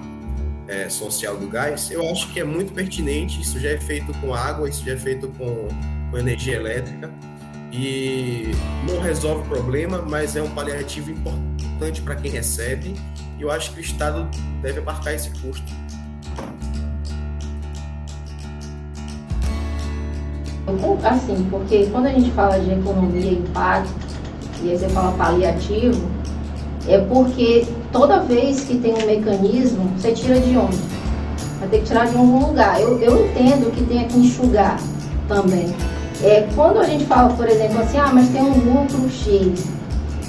[0.67, 3.41] é, social do gás, eu acho que é muito pertinente.
[3.41, 5.67] Isso já é feito com água, isso já é feito com,
[6.11, 7.11] com energia elétrica
[7.71, 8.51] e
[8.89, 12.95] não resolve o problema, mas é um paliativo importante para quem recebe.
[13.37, 14.27] E eu acho que o Estado
[14.61, 15.71] deve abarcar esse custo.
[21.03, 23.93] Assim, porque quando a gente fala de economia e impacto,
[24.61, 26.01] e aí você fala paliativo,
[26.87, 30.77] é porque toda vez que tem um mecanismo, você tira de onde?
[31.59, 32.81] Vai ter que tirar de algum lugar.
[32.81, 34.77] Eu, eu entendo que tem que enxugar
[35.27, 35.73] também.
[36.21, 39.67] É, quando a gente fala, por exemplo, assim, ah, mas tem um lucro X,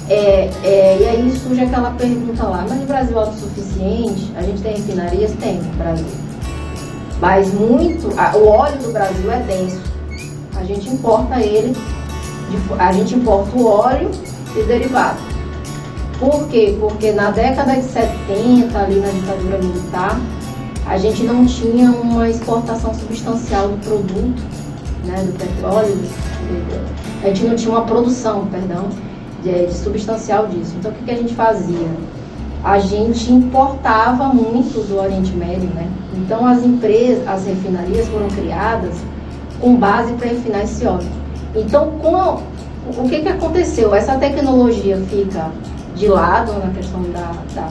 [0.07, 4.31] é, é, e aí surge aquela pergunta lá, mas o Brasil é autossuficiente?
[4.35, 5.31] A gente tem refinarias?
[5.39, 6.07] Tem no Brasil.
[7.19, 9.88] Mas muito, a, o óleo do Brasil é denso.
[10.59, 11.73] A gente importa ele,
[12.77, 14.11] a gente importa o óleo
[14.57, 15.17] e derivado.
[16.19, 16.75] Por quê?
[16.77, 20.19] Porque na década de 70, ali na ditadura militar,
[20.85, 24.41] a gente não tinha uma exportação substancial do produto
[25.05, 25.97] né, do petróleo,
[27.23, 28.89] a gente não tinha uma produção, perdão,
[29.41, 30.75] de, de substancial disso.
[30.77, 31.87] Então o que, que a gente fazia?
[32.65, 35.89] A gente importava muito do Oriente Médio, né?
[36.15, 38.95] Então as empresas, as refinarias foram criadas
[39.59, 41.07] com base para refinar esse óleo.
[41.55, 42.41] Então com
[42.97, 43.93] o que, que aconteceu?
[43.93, 45.51] Essa tecnologia fica
[45.95, 47.69] de lado na questão da, da,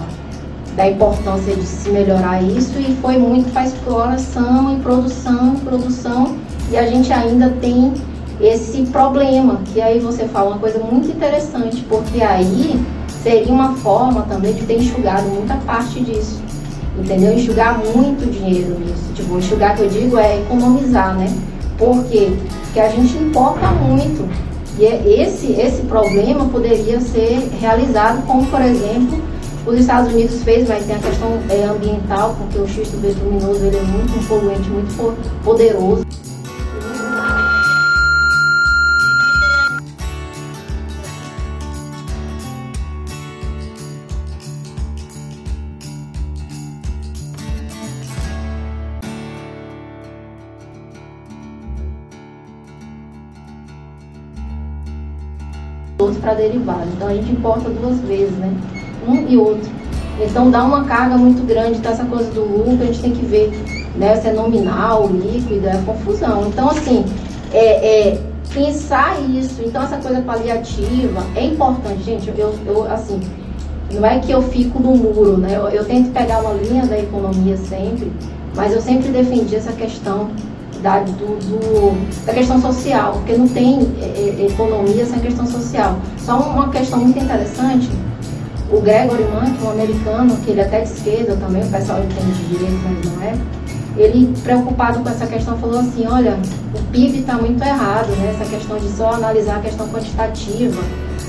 [0.76, 6.36] da importância de se melhorar isso e foi muito para exploração e produção, produção
[6.70, 7.94] e a gente ainda tem
[8.40, 12.80] esse problema, que aí você fala uma coisa muito interessante, porque aí
[13.22, 16.40] seria uma forma também de ter enxugado muita parte disso.
[16.96, 17.32] Entendeu?
[17.32, 19.12] Enxugar muito dinheiro nisso.
[19.14, 21.26] Tipo, enxugar que eu digo é economizar, né?
[21.78, 22.32] Por quê?
[22.64, 24.28] Porque a gente importa muito.
[24.78, 29.18] E é esse, esse problema poderia ser realizado como, por exemplo,
[29.66, 33.76] os Estados Unidos fez, mas tem a questão é, ambiental, porque o xisto betuminoso ele
[33.76, 36.07] é muito poluente muito poderoso.
[55.98, 56.88] Outros para derivados.
[56.94, 58.52] Então a gente importa duas vezes, né?
[59.06, 59.68] Um e outro.
[60.20, 63.24] Então dá uma carga muito grande, tá essa coisa do lucro, a gente tem que
[63.24, 63.50] ver
[63.96, 66.48] né, se é nominal, líquido, é confusão.
[66.48, 67.04] Então, assim,
[67.52, 68.20] é, é,
[68.52, 72.28] pensar isso, então essa coisa paliativa é importante, gente.
[72.36, 73.20] Eu, eu assim,
[73.92, 75.56] não é que eu fico no muro, né?
[75.56, 78.12] Eu, eu tento pegar uma linha da economia sempre,
[78.54, 80.30] mas eu sempre defendi essa questão
[80.82, 84.04] da, do, do, da questão social, porque não tem é,
[84.40, 85.96] é, economia sem questão social.
[86.18, 87.88] Só uma questão muito interessante,
[88.70, 92.32] o Gregory Mann, um americano, que ele é até de esquerda também, o pessoal entende
[92.32, 93.34] de direito, mas não é,
[93.96, 96.38] ele, preocupado com essa questão, falou assim, olha,
[96.74, 98.34] o PIB está muito errado, né?
[98.38, 100.80] essa questão de só analisar a questão quantitativa,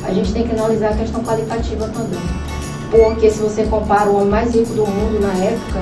[0.04, 2.59] a gente tem que analisar a questão qualitativa também
[2.90, 5.82] porque se você compara o homem mais rico do mundo na época,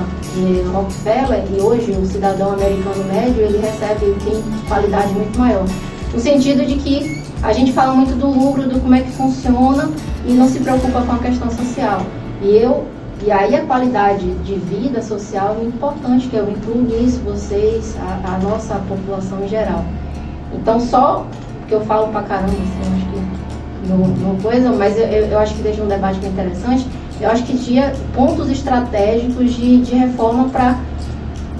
[0.72, 5.64] Rockefeller, e hoje o cidadão americano médio, ele recebe, tem qualidade muito maior.
[6.12, 9.90] No sentido de que a gente fala muito do lucro, do como é que funciona
[10.26, 12.02] e não se preocupa com a questão social.
[12.42, 12.86] E eu
[13.24, 18.34] e aí a qualidade de vida social é importante, que eu incluo nisso vocês, a,
[18.34, 19.84] a nossa população em geral.
[20.52, 21.26] Então só
[21.66, 23.38] que eu falo pra caramba, assim, acho que
[23.88, 26.86] não coisa, mas eu, eu acho que deixa um debate bem interessante
[27.20, 30.78] eu acho que tinha pontos estratégicos de, de reforma para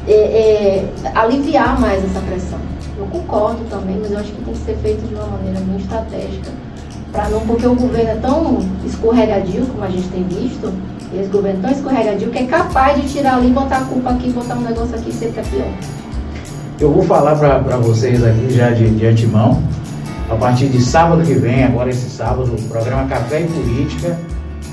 [0.07, 2.59] é, é, aliviar mais essa pressão.
[2.97, 5.77] Eu concordo também, mas eu acho que tem que ser feito de uma maneira bem
[5.77, 6.51] estratégica.
[7.13, 10.73] Pra não, porque o governo é tão escorregadio, como a gente tem visto,
[11.15, 14.31] esse governo é tão escorregadio que é capaz de tirar ali, botar a culpa aqui,
[14.31, 15.69] botar um negócio aqui e ser pior.
[16.79, 19.63] Eu vou falar para vocês aqui já de, de antemão,
[20.31, 24.17] a partir de sábado que vem, agora esse sábado, o programa Café e Política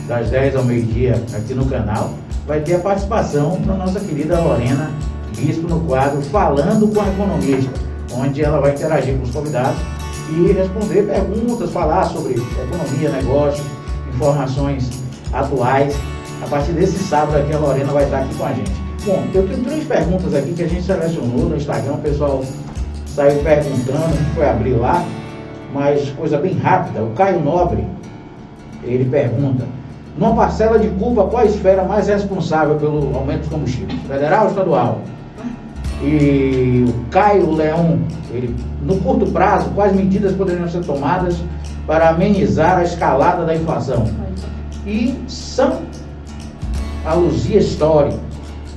[0.08, 2.14] das 10 ao meio-dia aqui no canal,
[2.48, 4.92] vai ter a participação da nossa querida Lorena
[5.36, 7.72] Bispo no quadro Falando com a Economista,
[8.14, 9.78] onde ela vai interagir com os convidados
[10.30, 13.64] e responder perguntas, falar sobre economia, negócio,
[14.14, 14.90] informações
[15.34, 15.96] atuais.
[16.44, 18.72] A partir desse sábado aqui, a Lorena vai estar aqui com a gente.
[19.06, 22.44] Bom, eu tenho três perguntas aqui que a gente selecionou no Instagram, o pessoal
[23.06, 25.06] saiu perguntando, foi abrir lá,
[25.74, 27.04] mas coisa bem rápida.
[27.04, 27.86] O Caio Nobre,
[28.84, 29.66] ele pergunta,
[30.18, 34.00] numa parcela de culpa, qual a esfera mais responsável pelo aumento dos combustíveis?
[34.08, 35.02] Federal ou estadual?
[36.02, 38.00] E o Caio Leão,
[38.32, 41.38] ele, no curto prazo, quais medidas poderiam ser tomadas
[41.88, 44.10] para amenizar a escalada da inflação?
[44.86, 45.82] E São
[47.06, 48.14] Aluzia Story,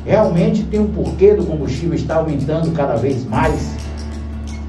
[0.05, 3.77] realmente tem um porquê do combustível estar aumentando cada vez mais?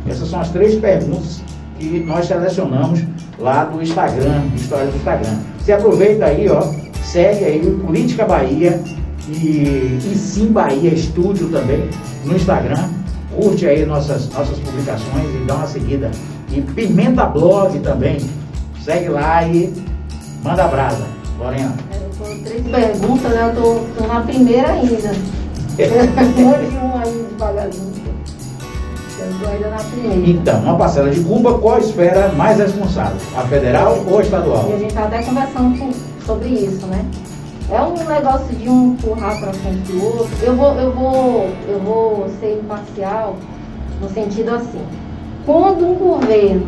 [0.07, 1.41] Essas são as três perguntas
[1.79, 3.03] que nós selecionamos
[3.39, 5.37] lá do Instagram, história do Instagram.
[5.69, 6.63] Você aproveita aí, ó,
[7.03, 8.81] segue aí Política Bahia
[9.27, 11.87] e, e Sim Bahia Estúdio também
[12.25, 12.89] no Instagram.
[13.35, 16.09] Curte aí nossas, nossas publicações e dá uma seguida.
[16.51, 18.17] E Pimenta Blog também.
[18.83, 19.71] Segue lá e
[20.43, 21.05] manda brasa.
[21.37, 21.75] Lorena.
[21.91, 23.53] É, três perguntas, né?
[23.53, 25.11] Eu tô, tô na primeira ainda.
[25.77, 27.93] Hoje um aí devagarzinho.
[30.29, 33.17] Então, uma parcela de culpa, qual a esfera mais responsável?
[33.35, 34.67] A federal ou a estadual?
[34.69, 35.93] E a gente está até conversando
[36.25, 37.05] sobre isso, né?
[37.71, 40.29] É um negócio de um empurrar para frente do outro.
[40.41, 43.35] Eu vou, eu vou, eu vou ser imparcial
[44.01, 44.81] no sentido assim.
[45.45, 46.67] Quando um governo,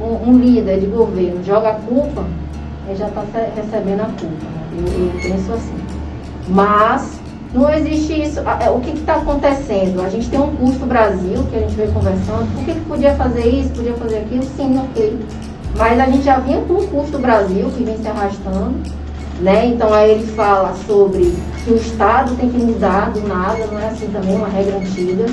[0.00, 2.26] um, um líder de governo joga a culpa,
[2.86, 3.22] ele já está
[3.56, 4.26] recebendo a culpa.
[4.28, 4.62] Né?
[4.78, 5.82] Eu, eu penso assim.
[6.48, 7.21] Mas
[7.54, 8.40] não existe isso.
[8.40, 10.00] É, o que está acontecendo?
[10.02, 12.54] A gente tem um custo Brasil, que a gente veio conversando.
[12.54, 14.42] Por que, que podia fazer isso, podia fazer aquilo?
[14.56, 15.18] Sim, ok.
[15.76, 18.74] Mas a gente já vinha com um custo Brasil, que vem se arrastando.
[19.40, 19.66] Né?
[19.66, 21.34] Então aí ele fala sobre
[21.64, 25.26] que o Estado tem que mudar do nada, não é assim também, uma regra antiga.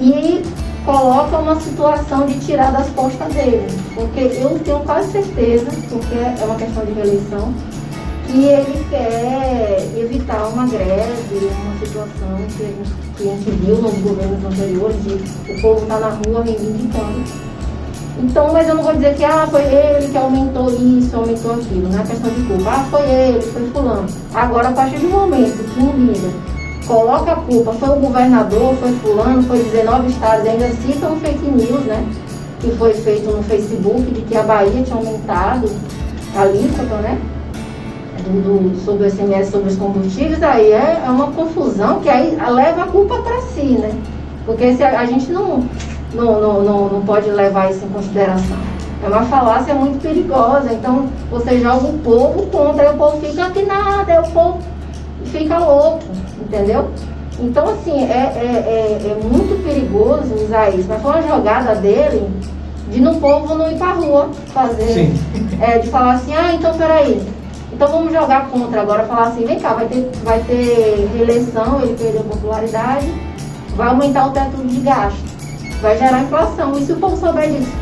[0.00, 0.42] E
[0.84, 3.66] coloca uma situação de tirar das costas dele.
[3.94, 7.54] Porque eu tenho quase certeza, porque é uma questão de reeleição,
[8.30, 13.76] que ele quer evitar uma greve, uma situação que a gente, que a gente viu
[13.76, 17.24] nos governos anteriores, de o povo estar tá na rua reivindicando.
[18.22, 21.88] Então, mas eu não vou dizer que ah, foi ele que aumentou isso, aumentou aquilo,
[21.88, 22.70] não é questão de culpa.
[22.70, 24.06] Ah, foi ele, foi fulano.
[24.34, 26.30] Agora, a partir do momento que um líder
[26.86, 31.84] coloca a culpa, foi o governador, foi fulano, foi 19 estados, ainda citam fake news,
[31.84, 32.06] né?
[32.60, 35.70] Que foi feito no Facebook de que a Bahia tinha aumentado
[36.36, 37.18] a alíquota, né?
[38.84, 42.86] Sobre o SMS, sobre os combustíveis, aí é, é uma confusão que aí leva a
[42.86, 43.92] culpa para si, né?
[44.46, 45.64] Porque se a, a gente não,
[46.14, 48.56] não, não, não, não pode levar isso em consideração.
[49.02, 50.72] É uma falácia muito perigosa.
[50.72, 54.58] Então você joga o povo contra, e o povo fica aqui nada, o povo
[55.26, 56.04] fica louco,
[56.40, 56.90] entendeu?
[57.38, 60.86] Então, assim, é, é, é, é muito perigoso usar isso.
[60.88, 62.28] Mas foi uma jogada dele
[62.90, 65.10] de no povo não ir pra rua fazer.
[65.60, 67.22] É, de falar assim, ah, então peraí,
[67.80, 71.96] então vamos jogar contra agora, falar assim, vem cá, vai ter, vai ter reeleição, ele
[71.96, 73.10] perdeu popularidade,
[73.74, 75.24] vai aumentar o teto de gasto,
[75.80, 76.76] vai gerar inflação.
[76.76, 77.72] E se o povo souber disso?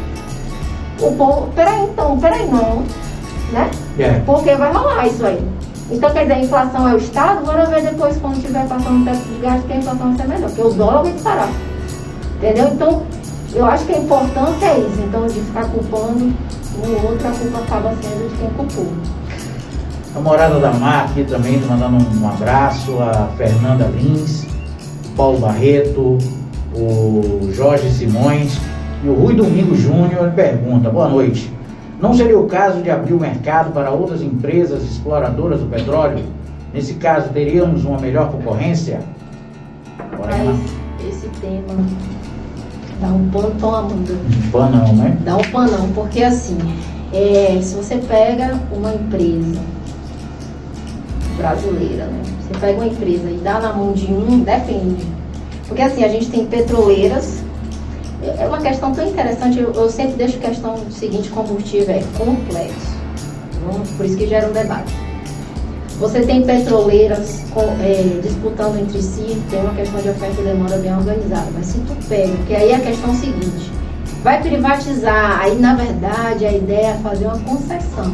[1.00, 2.84] O povo, peraí então, peraí não,
[3.50, 3.68] né?
[3.98, 4.20] É.
[4.20, 5.44] Porque vai rolar isso aí.
[5.90, 9.04] Então, quer dizer, a inflação é o Estado, bora ver depois quando estiver passando o
[9.04, 11.50] teto de gasto que a inflação vai ser melhor, porque o dólar vai disparar.
[12.36, 12.68] Entendeu?
[12.68, 13.02] Então,
[13.52, 15.00] eu acho que a importância é isso.
[15.00, 16.32] Então, de ficar culpando
[16.76, 19.17] o outro, a culpa acaba sendo de quem culpou.
[20.18, 24.44] A Morada da Mar aqui também, mandando um abraço, a Fernanda Lins,
[25.16, 26.18] Paulo Barreto,
[26.74, 28.58] o Jorge Simões
[29.04, 31.52] e o Rui Domingos Júnior pergunta, boa noite.
[32.02, 36.24] Não seria o caso de abrir o mercado para outras empresas exploradoras do petróleo?
[36.74, 38.98] Nesse caso, teríamos uma melhor concorrência?
[40.18, 40.58] Mas
[41.08, 41.76] esse tema
[43.00, 44.14] dá um pano Amanda.
[44.14, 45.16] Um panão, né?
[45.24, 46.58] Dá um panão, porque assim,
[47.12, 49.77] é, se você pega uma empresa
[51.38, 52.22] brasileira, né?
[52.42, 55.06] Você pega uma empresa e dá na mão de um, depende.
[55.66, 57.42] Porque assim, a gente tem petroleiras,
[58.22, 62.98] é uma questão tão interessante, eu, sempre deixo a questão seguinte, combustível é complexo.
[63.96, 64.92] Por isso que gera um debate.
[65.98, 67.42] Você tem petroleiras
[67.80, 71.48] é, disputando entre si, tem uma questão de oferta e demanda bem organizada.
[71.52, 73.70] Mas se tu pega, porque aí a questão é a seguinte,
[74.22, 78.12] vai privatizar, aí na verdade a ideia é fazer uma concessão.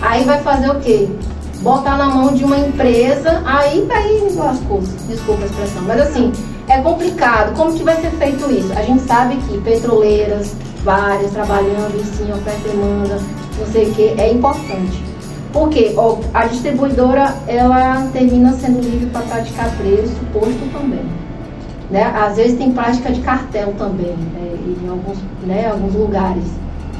[0.00, 1.08] Aí vai fazer o quê?
[1.64, 3.94] Botar na mão de uma empresa, aí tá
[4.36, 6.30] lascou, desculpa a expressão, mas assim,
[6.68, 7.56] é complicado.
[7.56, 8.70] Como que vai ser feito isso?
[8.74, 10.54] A gente sabe que petroleiras,
[10.84, 13.18] várias, trabalhando em sim, oferta e demanda,
[13.58, 15.02] não sei o que, é importante.
[15.54, 21.06] Porque ó, a distribuidora, ela termina sendo livre para praticar preço, posto também.
[21.90, 22.04] Né?
[22.14, 24.54] Às vezes tem prática de cartel também, né?
[24.82, 26.44] em alguns, né, alguns lugares.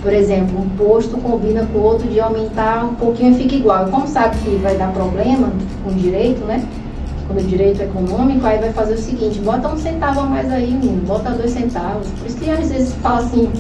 [0.05, 3.87] Por exemplo, um posto combina com o outro de aumentar um pouquinho e fica igual.
[3.87, 5.51] Como sabe que vai dar problema
[5.83, 6.63] com o direito, né?
[7.27, 10.53] Quando o direito é econômico, aí vai fazer o seguinte, bota um centavo a mais
[10.53, 12.07] aí, menino, bota dois centavos.
[12.19, 13.51] Por isso que às vezes fala assim,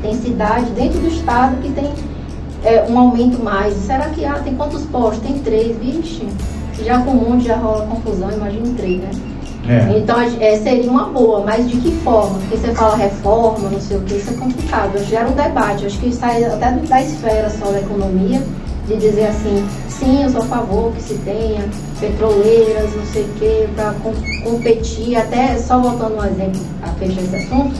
[0.00, 1.92] tem cidade dentro do estado que tem
[2.62, 3.74] é, um aumento mais.
[3.74, 5.24] Será que ah, tem quantos postos?
[5.24, 6.24] Tem três, vixe.
[6.84, 9.10] Já com um monte já rola confusão, imagina três, né?
[9.68, 9.98] É.
[9.98, 12.38] Então é, seria uma boa, mas de que forma?
[12.40, 14.98] Porque você fala reforma, não sei o que, isso é complicado.
[15.04, 18.42] Gera um debate, acho que sai até da esfera só da economia,
[18.86, 21.64] de dizer assim, sim, eu sou a favor que se tenha
[21.98, 24.12] petroleiras, não sei o que, para com,
[24.42, 27.74] competir, até só voltando um exemplo a fechar esse assunto,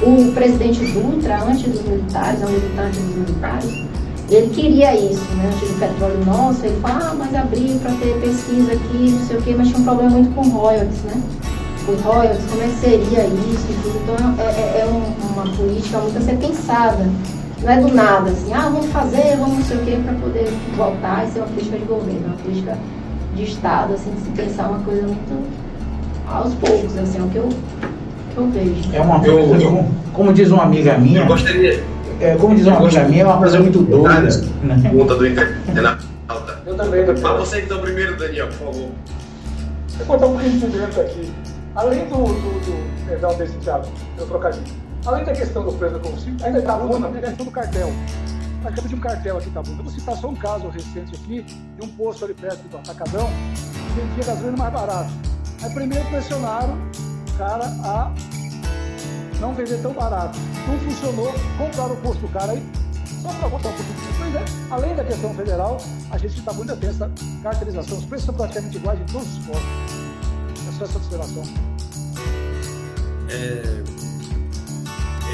[0.00, 3.82] o presidente Dutra, antes dos militares, é um militante dos militares,
[4.30, 5.50] ele queria isso, né?
[5.52, 9.36] Antes do petróleo nosso, ele fala, ah, mas abriu para ter pesquisa aqui, não sei
[9.36, 11.22] o quê, mas tinha um problema muito com royalties, né?
[11.88, 14.00] Os royalties, como é que seria isso e tudo.
[14.02, 17.08] Então é, é, é um, uma política muito a ser pensada.
[17.62, 20.52] Não é do nada, assim, ah, vamos fazer, vamos não sei o quê, para poder
[20.76, 22.78] voltar e ser uma política de governo, uma política
[23.34, 25.48] de Estado, assim, de se pensar uma coisa muito
[26.28, 27.48] aos poucos, assim, é o que eu,
[28.32, 28.92] que eu vejo.
[28.92, 31.22] É uma coisa, eu, como, como diz uma amiga minha.
[31.22, 31.82] Eu gostaria
[32.20, 34.20] é, como diz uma amiga minha, é uma coisa muito doida.
[34.20, 34.78] Né?
[34.82, 36.08] Pergunta do internauta.
[36.66, 37.22] Eu também, doutor.
[37.22, 38.90] Fala você então primeiro, Daniel, por favor.
[39.96, 41.32] Vou contar um pouquinho de dentro aqui.
[41.74, 43.86] Além do, do, do perdão desse Thiago,
[44.18, 44.64] eu trocadinho.
[45.06, 47.92] Além da questão do preço do combustível, ainda está bunda a questão do cartel.
[48.64, 49.70] Acaba de um cartel aqui, tá bom.
[49.78, 53.28] Eu vou citar só um caso recente aqui, de um posto ali perto do Atacadão,
[53.94, 55.10] que vendia gasolina mais barato.
[55.62, 56.76] Aí primeiro pressionaram
[57.28, 58.12] o cara a
[59.40, 60.38] não vender tão barato.
[60.66, 62.62] Não funcionou, compraram o posto do cara aí,
[63.22, 65.78] só para botar um pouquinho de coisa, além da questão federal,
[66.10, 67.10] a gente está muito atento essa
[67.42, 67.98] caracterização.
[67.98, 69.66] Os preços são praticamente iguais em todos os postos.
[70.68, 71.42] É só essa observação.
[73.30, 73.82] É,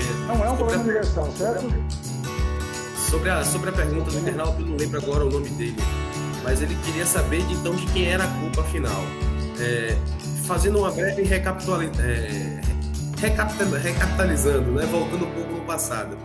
[0.01, 1.67] é, não é um problema universal, certo?
[3.11, 5.77] Sobre a, sobre a pergunta do internauta, eu não lembro agora o nome dele,
[6.43, 9.03] mas ele queria saber então de quem era a culpa afinal.
[9.61, 9.97] É,
[10.45, 11.91] fazendo uma breve recapitulação.
[12.01, 12.64] É,
[13.29, 16.17] recapitalizando, né, voltando um pouco no passado.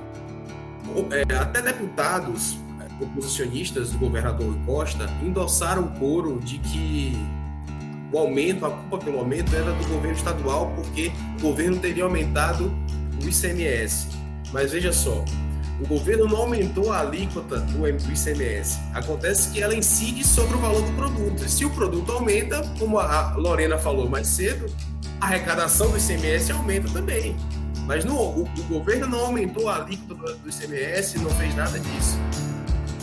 [1.11, 7.17] É, até deputados é, oposicionistas do governador Costa endossaram o coro de que
[8.11, 12.73] o aumento, a culpa pelo aumento era do governo estadual, porque o governo teria aumentado
[13.23, 14.07] o ICMS.
[14.51, 15.23] Mas veja só,
[15.79, 18.79] o governo não aumentou a alíquota do ICMS.
[18.93, 21.45] Acontece que ela incide sobre o valor do produto.
[21.45, 24.65] E se o produto aumenta, como a Lorena falou mais cedo,
[25.19, 27.35] a arrecadação do ICMS aumenta também.
[27.85, 32.19] Mas no, o, o, governo não aumentou a alíquota do ICMS, não fez nada disso.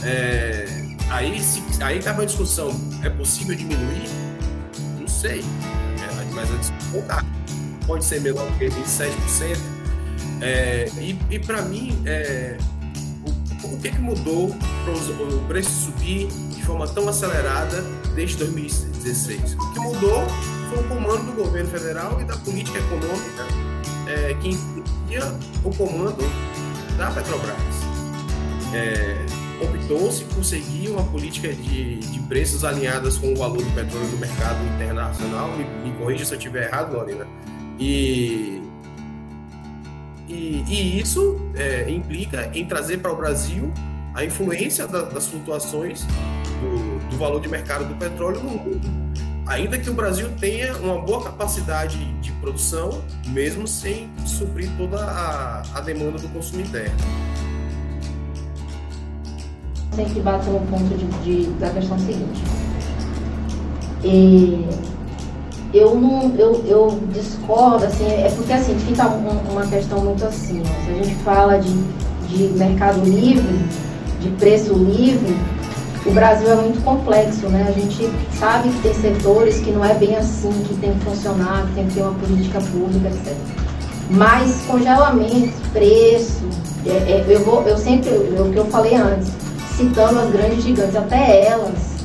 [0.04, 0.66] É,
[1.10, 1.40] aí,
[1.82, 2.70] aí cabe a discussão:
[3.02, 4.08] é possível diminuir?
[5.00, 5.40] Não sei.
[5.40, 7.24] É, mas a discussão tá.
[7.86, 9.58] Pode ser menor que 27%.
[10.40, 12.56] É, e e para mim, é,
[13.64, 17.82] o, o que, é que mudou para o preço subir de forma tão acelerada
[18.14, 19.54] desde 2016?
[19.54, 20.24] O que mudou
[20.68, 23.46] foi o comando do governo federal e da política econômica
[24.06, 25.22] é, que incluía
[25.64, 26.22] o comando
[26.96, 27.56] da Petrobras.
[28.74, 29.26] É,
[29.58, 34.18] Optou-se por seguir uma política de, de preços alinhadas com o valor do petróleo no
[34.18, 35.48] mercado internacional.
[35.56, 37.26] Me, me corrija se eu estiver errado, Lorena.
[37.78, 38.62] E,
[40.28, 43.72] e, e isso é, implica em trazer para o Brasil
[44.12, 46.04] a influência da, das flutuações
[46.60, 49.05] do, do valor de mercado do petróleo no mundo
[49.46, 55.62] ainda que o Brasil tenha uma boa capacidade de produção, mesmo sem suprir toda a,
[55.74, 56.96] a demanda do consumo interno.
[59.94, 62.42] Sempre bater no ponto de, de, da questão seguinte.
[64.04, 64.66] E
[65.72, 70.84] eu não eu, eu discordo, assim, é porque assim, fica uma questão muito assim, ó,
[70.84, 71.72] se a gente fala de,
[72.28, 73.58] de mercado livre,
[74.20, 75.34] de preço livre,
[76.06, 77.66] o Brasil é muito complexo, né?
[77.68, 81.66] A gente sabe que tem setores que não é bem assim, que tem que funcionar,
[81.66, 83.34] que tem que ter uma política pública, etc.
[84.10, 86.44] Mas congelamento, preço,
[86.86, 89.32] é, é, eu, vou, eu sempre, o que eu falei antes,
[89.76, 91.96] citando as grandes gigantes, até elas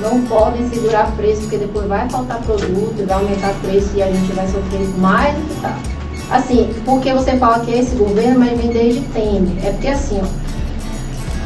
[0.00, 4.32] não podem segurar preço, porque depois vai faltar produto, vai aumentar preço e a gente
[4.32, 5.78] vai sofrer mais do que tá.
[6.30, 9.64] Assim, porque você fala que é esse governo, mas vem desde Temer.
[9.64, 10.26] É porque assim, ó,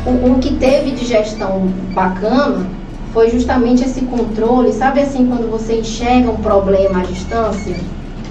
[0.07, 2.67] o, o que teve de gestão bacana
[3.13, 7.77] foi justamente esse controle, sabe assim, quando você enxerga um problema à distância,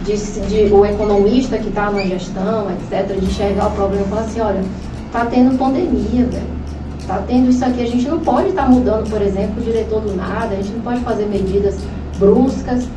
[0.03, 0.17] de,
[0.47, 4.41] de o economista que está na gestão, etc., de enxergar o problema e falar assim,
[4.41, 4.61] olha,
[5.05, 6.63] está tendo pandemia, velho.
[6.99, 10.01] Está tendo isso aqui, a gente não pode estar tá mudando, por exemplo, o diretor
[10.01, 11.77] do nada, a gente não pode fazer medidas
[12.17, 12.87] bruscas.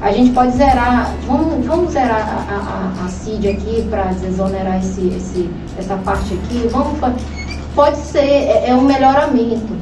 [0.00, 5.06] A gente pode zerar, vamos, vamos zerar a, a, a CID aqui para desonerar esse,
[5.08, 6.68] esse, essa parte aqui.
[6.70, 6.98] Vamos,
[7.76, 9.76] pode ser, é, é um melhoramento.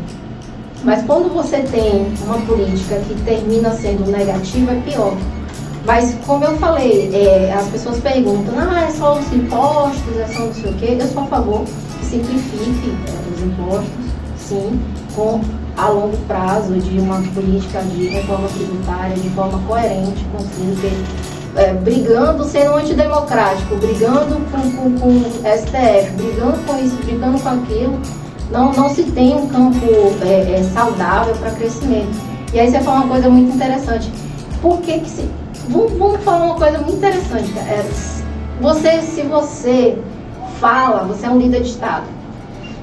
[0.83, 5.17] Mas quando você tem uma política que termina sendo negativa, é pior.
[5.87, 10.41] Mas, como eu falei, é, as pessoas perguntam, ah, é só os impostos, é só
[10.41, 10.97] não sei o quê.
[11.01, 13.89] Eu sou a favor que simplifique é, os impostos,
[14.37, 14.81] sim,
[15.15, 15.41] com
[15.77, 20.81] a longo prazo de uma política de reforma tributária de forma coerente, conseguindo
[21.57, 28.01] é, brigando, sendo antidemocrático, brigando com, com, com STF, brigando com isso, brigando com aquilo,
[28.51, 29.87] não, não se tem um campo
[30.23, 32.17] é, é, saudável para crescimento.
[32.53, 34.11] E aí você fala uma coisa muito interessante.
[34.61, 35.29] Por que, que se.
[35.69, 37.51] Vamos, vamos falar uma coisa muito interessante,
[38.61, 39.99] Você, se você
[40.61, 42.05] fala, você é um líder de Estado.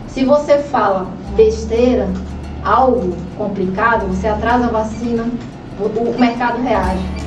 [0.07, 2.09] Se você fala besteira,
[2.63, 5.25] algo complicado, você atrasa a vacina,
[5.79, 7.20] o mercado reage.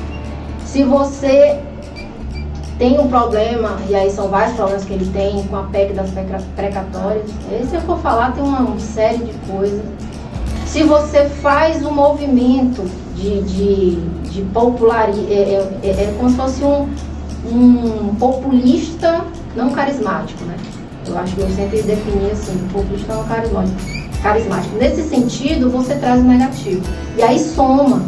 [0.65, 1.59] Se você
[2.77, 6.09] tem um problema, e aí são vários problemas que ele tem com a PEC das
[6.55, 7.29] precatórias,
[7.69, 9.81] se eu for falar, tem uma série de coisas.
[10.65, 12.83] Se você faz um movimento
[13.15, 13.95] de, de,
[14.29, 16.89] de popularidade, é, é, é, como se fosse um,
[17.49, 19.21] um populista
[19.55, 20.57] não carismático, né?
[21.07, 24.75] Eu acho que eu sempre defini assim, populista não carismático carismático.
[24.77, 26.81] Nesse sentido, você traz o negativo.
[27.15, 28.01] E aí soma.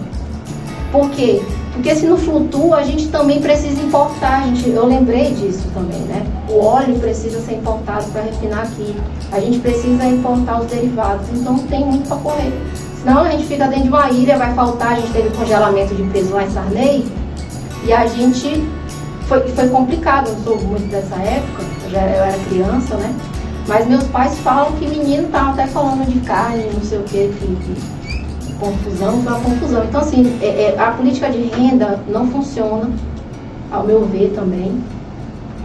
[0.91, 1.43] Por quê?
[1.78, 4.43] Porque se não flutua, a gente também precisa importar.
[4.45, 6.25] Gente, eu lembrei disso também, né?
[6.49, 8.95] O óleo precisa ser importado para refinar aqui.
[9.32, 11.28] A gente precisa importar os derivados.
[11.32, 12.51] Então tem muito para correr.
[12.99, 14.93] Senão a gente fica dentro de uma ilha, vai faltar.
[14.93, 17.05] A gente teve congelamento de preço lá em Sarney.
[17.86, 18.67] E a gente.
[19.28, 23.13] Foi, foi complicado, não sou muito dessa época, eu, já, eu era criança, né?
[23.67, 27.28] Mas meus pais falam que menino tava até falando de carne, não sei o que,
[27.28, 27.96] que
[28.60, 29.84] confusão, uma confusão.
[29.84, 32.89] Então, assim, é, é, a política de renda não funciona,
[33.72, 34.82] ao meu ver também.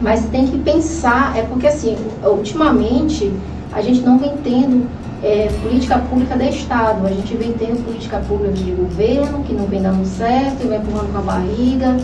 [0.00, 3.32] Mas tem que pensar, é porque assim, ultimamente
[3.72, 4.88] a gente não vem tendo
[5.22, 9.66] é, política pública de Estado, a gente vem tendo política pública de governo, que não
[9.66, 11.96] vem dando certo, e vai empurrando com a barriga.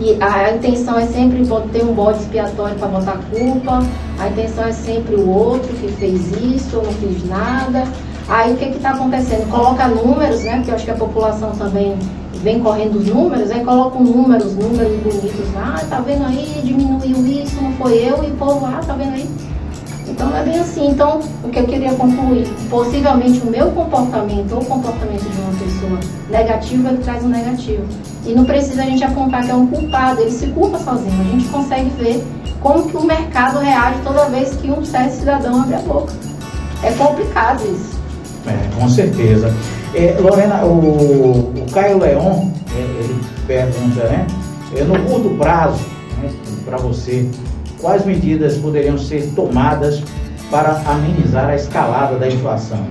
[0.00, 3.80] E a, intenção é sempre ter um bode expiatório para botar culpa,
[4.18, 7.84] a intenção é sempre o outro que fez isso, ou não fiz nada.
[8.28, 9.48] Aí o que está acontecendo?
[9.50, 10.56] Coloca números, né?
[10.56, 11.96] Porque eu acho que a população também
[12.42, 17.26] vem correndo os números, aí coloca um números, números bonitos ah, tá vendo aí, diminuiu
[17.26, 19.26] isso, não foi eu, e o povo, ah, tá vendo aí,
[20.06, 20.88] então é bem assim.
[20.88, 25.52] Então, o que eu queria concluir, possivelmente o meu comportamento ou o comportamento de uma
[25.52, 26.00] pessoa
[26.30, 27.84] negativo é que traz um negativo.
[28.26, 31.20] E não precisa a gente apontar que é um culpado, ele se culpa sozinho.
[31.20, 32.24] A gente consegue ver
[32.60, 36.12] como que o mercado reage toda vez que um certo cidadão abre a boca.
[36.82, 37.93] É complicado isso.
[38.46, 39.54] É, com certeza.
[39.94, 44.26] É, Lorena, o, o Caio Leon, é, ele pergunta, né?
[44.76, 45.84] É, no curto prazo,
[46.20, 46.30] né,
[46.64, 47.28] para você,
[47.80, 50.02] quais medidas poderiam ser tomadas
[50.50, 52.86] para amenizar a escalada da inflação?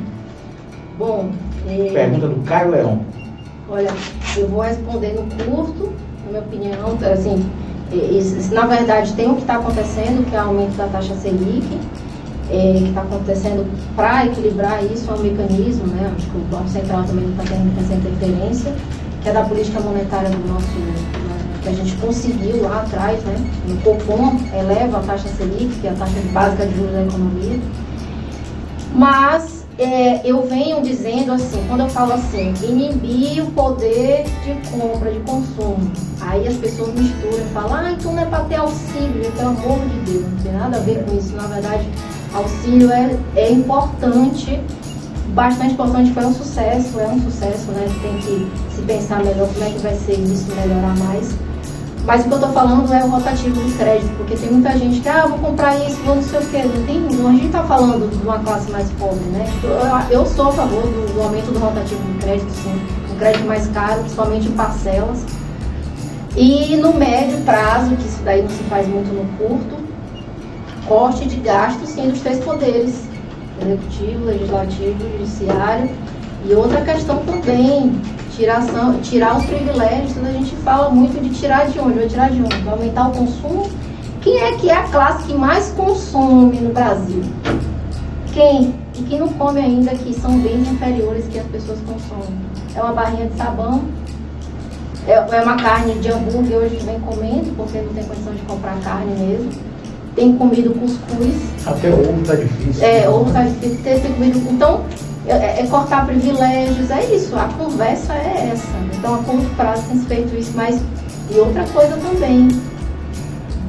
[0.98, 1.30] Bom,
[1.68, 1.92] é...
[1.92, 3.02] pergunta do Caio Leão.
[3.70, 3.92] Olha,
[4.38, 5.94] eu vou responder no curto,
[6.26, 7.46] na minha opinião, assim,
[7.92, 11.80] isso, na verdade tem o que está acontecendo, que é o aumento da taxa Selic,
[12.50, 13.66] é, que está acontecendo
[13.96, 16.12] para equilibrar isso é um mecanismo, né?
[16.16, 18.74] Acho que o Banco Central também está tendo essa interferência,
[19.22, 20.68] que é da política monetária do nosso
[21.64, 23.36] que a gente conseguiu lá atrás, né?
[23.70, 27.60] O Copom eleva a taxa Selic, que é a taxa básica de juros da economia.
[28.94, 35.12] Mas é, eu venho dizendo assim, quando eu falo assim, inibir o poder de compra,
[35.12, 35.92] de consumo.
[36.22, 39.80] Aí as pessoas misturam e falam, ah, então não é para ter auxílio, pelo amor
[39.80, 41.36] de Deus, não tem nada a ver com isso.
[41.36, 41.88] Na verdade,
[42.34, 44.60] auxílio é, é importante,
[45.30, 47.88] bastante importante, foi um sucesso, é um sucesso, né?
[48.02, 51.36] Tem que se pensar melhor como é que vai ser isso, melhorar mais.
[52.06, 55.00] Mas o que eu estou falando é o rotativo do crédito, porque tem muita gente
[55.00, 56.64] que, ah, vou comprar isso, vou não sei o quê.
[56.64, 59.50] Não tem, a gente está falando de uma classe mais pobre, né?
[59.64, 62.82] Eu, eu sou a favor do, do, aumento do rotativo do crédito, sim.
[63.10, 65.26] Um crédito mais caro, principalmente em parcelas.
[66.36, 69.78] E no médio prazo, que isso daí não se faz muito no curto,
[70.88, 73.08] corte de gastos, sim, dos três poderes.
[73.62, 75.90] Executivo, legislativo, judiciário.
[76.46, 78.02] E outra questão também,
[78.36, 82.00] tiração, tirar os privilégios, a gente fala muito de tirar de onde?
[82.00, 82.58] Vai tirar de onde?
[82.58, 83.70] Vai aumentar o consumo?
[84.22, 87.24] Quem é que é a classe que mais consome no Brasil?
[88.34, 88.76] Quem?
[88.96, 92.38] E quem não come ainda, que são bens inferiores que as pessoas consomem.
[92.76, 93.84] É uma barrinha de sabão,
[95.08, 98.80] é, é uma carne de hambúrguer hoje vem comendo, porque não tem condição de comprar
[98.80, 99.52] carne mesmo.
[100.16, 101.36] Tem comido cuscuz.
[101.66, 102.86] Até ovo tá difícil.
[102.86, 104.40] É, ovo tá difícil ter comido.
[104.52, 104.84] Então,
[105.26, 108.68] é, é, cortar privilégios, é isso, a conversa é essa.
[108.98, 110.82] Então, a curto prazo tem feito isso, mas
[111.32, 112.48] e outra coisa também,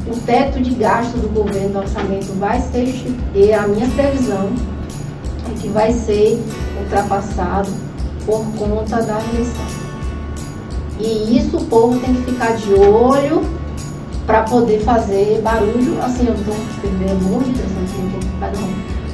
[0.07, 2.93] o teto de gasto do governo do orçamento vai ser,
[3.35, 4.51] e a minha previsão
[5.49, 6.43] é que vai ser
[6.83, 7.71] ultrapassado
[8.27, 9.85] por conta da eleição.
[10.99, 13.43] E isso o povo tem que ficar de olho
[14.27, 15.99] para poder fazer barulho.
[16.03, 17.85] Assim, eu estou escrevendo muito interessante,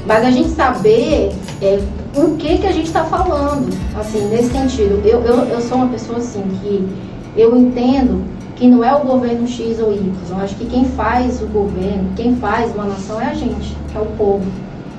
[0.06, 1.32] mas a gente saber
[1.62, 1.80] é,
[2.16, 5.00] o que, que a gente está falando, assim, nesse sentido.
[5.04, 6.88] Eu, eu, eu sou uma pessoa assim que
[7.36, 8.24] eu entendo
[8.56, 10.12] que não é o governo X ou Y.
[10.28, 13.98] Eu acho que quem faz o governo, quem faz uma nação é a gente, é
[13.98, 14.44] o povo.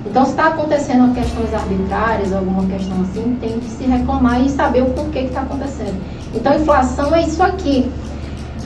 [0.05, 4.81] Então, se está acontecendo questões arbitrárias, alguma questão assim, tem que se reclamar e saber
[4.81, 6.01] o porquê que está acontecendo.
[6.33, 7.91] Então, inflação é isso aqui.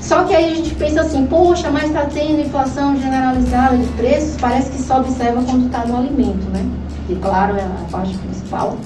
[0.06, 4.38] Só que aí a gente pensa assim, poxa, mas está tendo inflação generalizada de preços,
[4.40, 6.64] parece que só observa quando está no alimento, né?
[7.10, 8.78] E claro, é a parte principal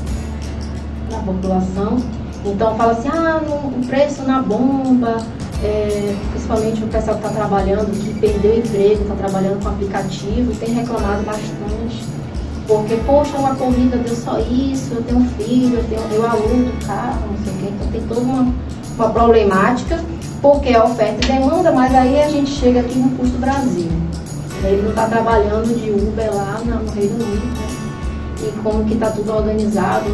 [1.11, 1.97] da população.
[2.45, 5.17] Então fala assim, ah, o preço na bomba,
[5.61, 10.73] é, principalmente o pessoal que está trabalhando, que perdeu emprego, está trabalhando com aplicativo, tem
[10.73, 12.01] reclamado bastante.
[12.65, 16.71] Porque, poxa, uma corrida deu só isso, eu tenho um filho, eu, tenho, eu aluno
[16.87, 17.73] carro, não sei o quê.
[17.75, 18.53] Então tem toda uma,
[18.95, 19.99] uma problemática
[20.41, 23.89] porque é oferta e demanda, mas aí a gente chega aqui no custo Brasil.
[24.63, 27.79] Ele não está trabalhando de Uber lá no Reino Unido, né?
[28.41, 30.05] e como que está tudo organizado,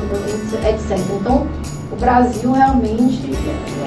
[0.67, 0.97] etc.
[1.19, 1.47] Então,
[1.91, 3.31] o Brasil realmente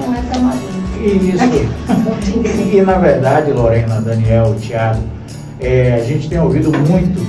[0.01, 0.79] não é camarão.
[0.99, 2.75] Isso.
[2.75, 5.01] e, na verdade, Lorena, Daniel, Thiago,
[5.59, 7.25] é, a gente tem ouvido muito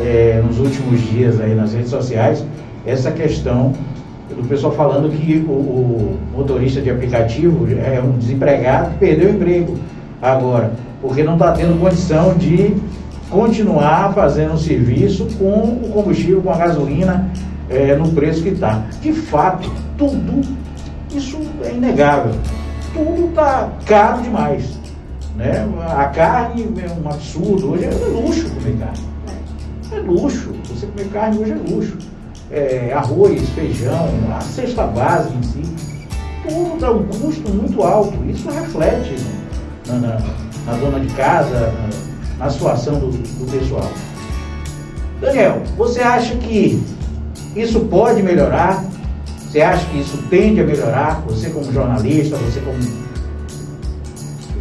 [0.00, 2.44] é, nos últimos dias aí nas redes sociais
[2.86, 3.72] essa questão
[4.28, 9.34] do pessoal falando que o, o, motorista de aplicativo é um desempregado que perdeu o
[9.34, 9.78] emprego
[10.22, 10.72] agora,
[11.02, 12.74] porque não está tendo condição de
[13.28, 17.30] continuar fazendo o serviço com o combustível, com a gasolina
[17.68, 18.82] é, no preço que está.
[19.02, 20.40] De fato, tudo,
[21.14, 22.32] isso é inegável.
[22.94, 24.78] Tudo está caro demais.
[25.36, 25.66] Né?
[25.96, 27.72] A carne é um absurdo.
[27.72, 28.98] Hoje é luxo comer carne.
[29.92, 30.52] É luxo.
[30.68, 32.13] Você comer carne hoje é luxo
[32.50, 35.62] é, arroz, feijão, a cesta básica em si,
[36.46, 38.14] tudo dá um custo muito alto.
[38.28, 39.16] Isso reflete
[39.86, 40.18] na, na,
[40.66, 41.72] na dona de casa,
[42.38, 43.90] na, na situação do, do pessoal.
[45.20, 46.82] Daniel, você acha que
[47.56, 48.84] isso pode melhorar?
[49.38, 51.22] Você acha que isso tende a melhorar?
[51.26, 52.76] Você como jornalista, você como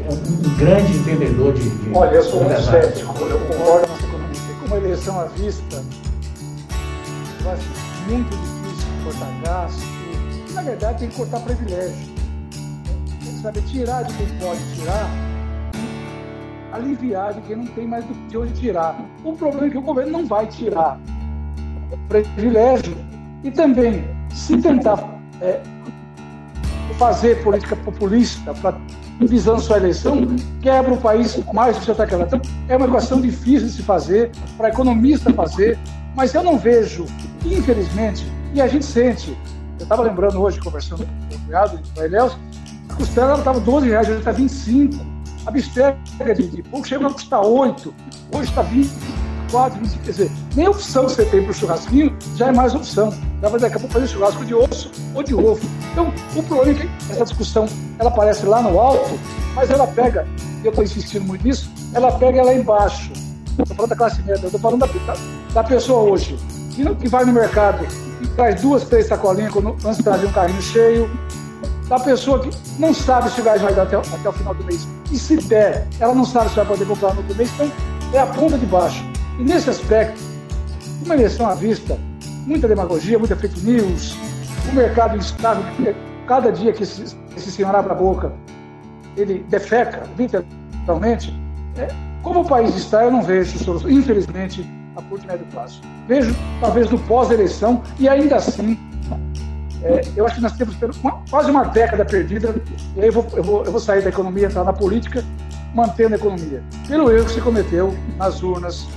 [0.09, 3.87] um, grande entendedor de, de Olha, eu sou um cético, eu concordo
[4.59, 5.81] com uma eleição à vista
[7.49, 9.81] acho muito difícil cortar gasto.
[10.53, 12.13] Na verdade, tem que cortar privilégio.
[12.51, 15.09] Tem que saber tirar de quem pode tirar
[15.75, 18.99] e aliviar de quem não tem mais de onde tirar.
[19.23, 20.99] O problema é que o governo não vai tirar
[22.07, 22.95] privilégio
[23.43, 25.61] e também, se tentar é,
[26.97, 28.77] fazer política populista para
[29.21, 30.25] visando sua eleição,
[30.61, 32.35] quebra o país mais do que já está quebrado.
[32.35, 35.77] Então, é uma equação difícil de se fazer, para economista fazer,
[36.15, 37.05] mas eu não vejo,
[37.45, 39.37] infelizmente, e a gente sente.
[39.79, 42.39] Eu estava lembrando hoje, conversando com o cunhado, com o Elielso,
[42.89, 45.13] a costela estava 12 reais, hoje está 25.
[45.45, 47.93] A bisteca de, de pouco chegou a custar 8,
[48.31, 49.97] hoje está 24, 20.
[49.99, 53.13] Quer dizer, nem opção que você tem para o churrasquinho já é mais opção.
[53.41, 55.67] Dá para daqui a pouco fazer churrasco de osso ou de ovo.
[55.91, 57.65] Então, o problema é que essa discussão
[57.99, 59.19] ela aparece lá no alto,
[59.55, 60.25] mas ela pega,
[60.61, 63.11] e eu estou insistindo muito nisso, ela pega lá embaixo.
[63.59, 65.15] Estou falando da classe média, estou falando da,
[65.53, 66.37] da pessoa hoje,
[66.75, 67.85] que, que vai no mercado
[68.21, 71.09] e traz duas, três sacolinhas antes de trazer um carrinho cheio,
[71.87, 72.49] da pessoa que
[72.79, 74.87] não sabe se vai dar até, até o final do mês.
[75.11, 77.71] E se der, ela não sabe se vai poder comprar no outro mês, então
[78.13, 79.03] é a ponta de baixo.
[79.39, 80.19] E nesse aspecto,
[81.05, 81.97] uma eleição à vista,
[82.45, 84.15] muita demagogia, muita fake news,
[84.71, 85.63] o mercado instável,
[86.27, 88.31] cada dia que esse, esse senhor abre a boca,
[89.17, 91.33] ele defeca, literalmente,
[91.77, 91.87] é,
[92.21, 95.81] como o país está, eu não vejo solução, infelizmente, a curto e médio prazo.
[96.07, 98.77] Vejo, talvez, no pós-eleição, e ainda assim,
[99.83, 102.55] é, eu acho que nós temos uma, quase uma década perdida,
[102.95, 105.23] e aí eu vou, eu vou, eu vou sair da economia, entrar na política,
[105.73, 106.63] mantendo a economia.
[106.87, 108.87] Pelo erro que se cometeu nas urnas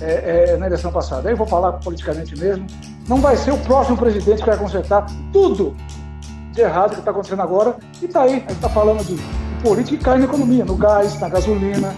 [0.00, 1.28] é, é, na eleição passada.
[1.28, 2.66] Aí eu vou falar politicamente mesmo.
[3.06, 5.76] Não vai ser o próximo presidente que vai consertar tudo
[6.52, 7.76] de errado que está acontecendo agora.
[8.00, 9.16] E está aí, a gente está falando de,
[9.64, 11.94] política que cai na economia, no gás, na gasolina,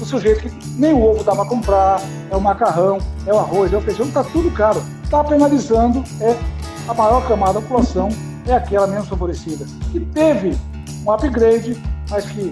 [0.00, 3.72] o sujeito que nem o ovo dá para comprar, é o macarrão, é o arroz,
[3.72, 4.82] é o feijão, está tudo caro.
[5.04, 6.36] Está penalizando é
[6.88, 8.08] a maior camada da população,
[8.46, 9.66] é aquela menos favorecida.
[9.92, 10.56] Que teve
[11.04, 12.50] um upgrade, mas que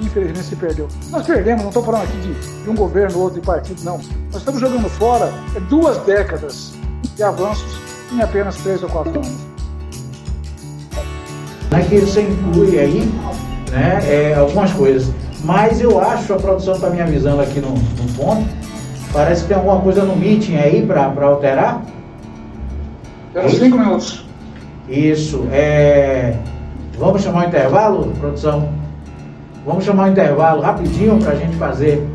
[0.00, 0.88] infelizmente se perdeu.
[1.10, 3.98] Nós perdemos, não estou falando aqui de, de, um governo ou outro de partido, não.
[4.32, 6.72] Nós estamos jogando fora é duas décadas
[7.14, 7.78] de avanços
[8.12, 9.50] em apenas três ou quatro anos.
[11.72, 13.04] É que você inclui aí
[13.70, 15.12] né, é, algumas coisas.
[15.44, 18.46] Mas eu acho, a produção está me avisando aqui no, no ponto,
[19.12, 21.82] parece que tem alguma coisa no meeting aí para alterar.
[23.32, 24.26] Temos cinco minutos.
[24.88, 25.46] Isso.
[25.52, 26.34] É...
[26.98, 28.68] Vamos chamar o intervalo, produção?
[29.64, 32.06] Vamos chamar o intervalo rapidinho para a gente fazer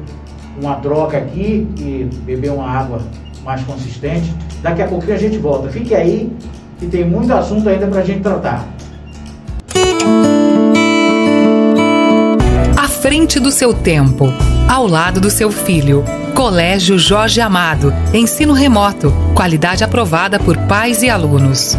[0.62, 3.00] uma troca aqui e beber uma água
[3.44, 4.34] mais consistente.
[4.62, 5.70] Daqui a pouquinho a gente volta.
[5.70, 6.32] Fique aí,
[6.80, 8.66] que tem muito assunto ainda para a gente tratar.
[13.16, 14.26] Frente do seu tempo,
[14.68, 16.04] ao lado do seu filho.
[16.36, 17.94] Colégio Jorge Amado.
[18.14, 19.10] Ensino remoto.
[19.34, 21.78] Qualidade aprovada por pais e alunos.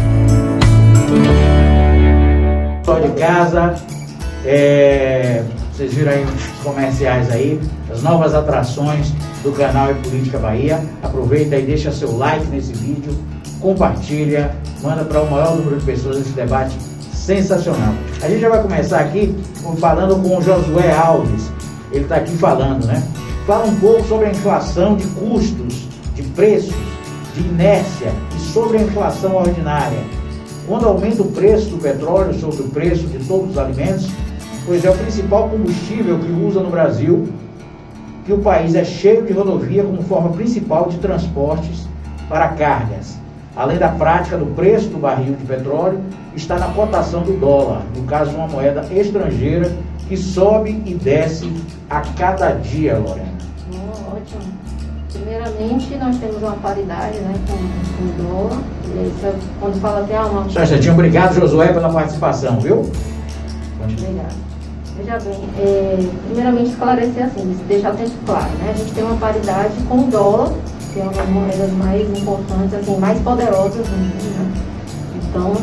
[2.83, 3.75] Só de casa.
[4.43, 7.61] É, vocês viram aí os comerciais aí,
[7.91, 9.11] as novas atrações
[9.43, 10.83] do canal É Política Bahia.
[11.03, 13.15] Aproveita e deixa seu like nesse vídeo,
[13.59, 16.75] compartilha, manda para o maior número de pessoas esse debate
[17.27, 17.93] sensacional.
[18.23, 19.35] A gente já vai começar aqui
[19.79, 21.51] falando com o Josué Alves.
[21.91, 23.03] Ele está aqui falando, né?
[23.45, 26.73] Fala um pouco sobre a inflação de custos, de preços,
[27.35, 29.99] de inércia e sobre a inflação ordinária.
[30.65, 34.07] Quando aumenta o preço do petróleo sobre o preço de todos os alimentos,
[34.65, 37.27] pois é o principal combustível que usa no Brasil,
[38.25, 41.89] que o país é cheio de rodovia como forma principal de transportes
[42.29, 43.17] para cargas.
[43.53, 45.99] Além da prática do preço do barril de petróleo,
[46.37, 49.71] está na cotação do dólar, no caso uma moeda estrangeira
[50.07, 51.51] que sobe e desce
[51.89, 53.33] a cada dia, Lorena.
[53.73, 54.57] Oh, ótimo.
[55.11, 58.61] Primeiramente, nós temos uma paridade né, com, com o dólar.
[59.59, 60.49] Quando fala até assim, ah, uma.
[60.49, 62.89] Só instantinho, obrigado, Josué, pela participação, viu?
[63.81, 64.47] Obrigado.
[64.97, 68.71] Veja bem, é, primeiramente esclarecer assim, deixar sempre claro, né?
[68.73, 70.53] A gente tem uma paridade com o dólar,
[70.91, 74.63] que é uma das moedas mais importantes, assim, mais poderosas do mundo, né?
[75.29, 75.53] Então,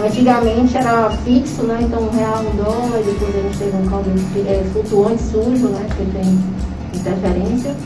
[0.00, 1.78] Antigamente era fixo, né?
[1.82, 4.14] Então um real, um dólar, depois a gente teve um câmbio
[4.48, 5.86] é, flutuante sujo, né?
[5.96, 6.38] Que tem
[6.94, 7.76] interferência.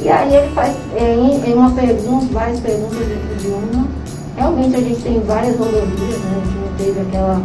[0.00, 3.88] E aí ele faz é, em, uma pergunta, várias perguntas dentro de uma.
[4.36, 6.42] Realmente a gente tem várias rodovias, né?
[6.42, 7.42] A gente não teve aquela.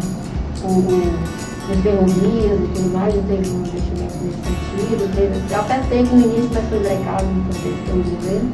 [0.63, 1.37] O,
[1.81, 6.49] ferrovias e tudo mais, não teve um investimento nesse sentido, teve, até teve no início,
[6.53, 8.51] mas foi brecado no contexto do governo.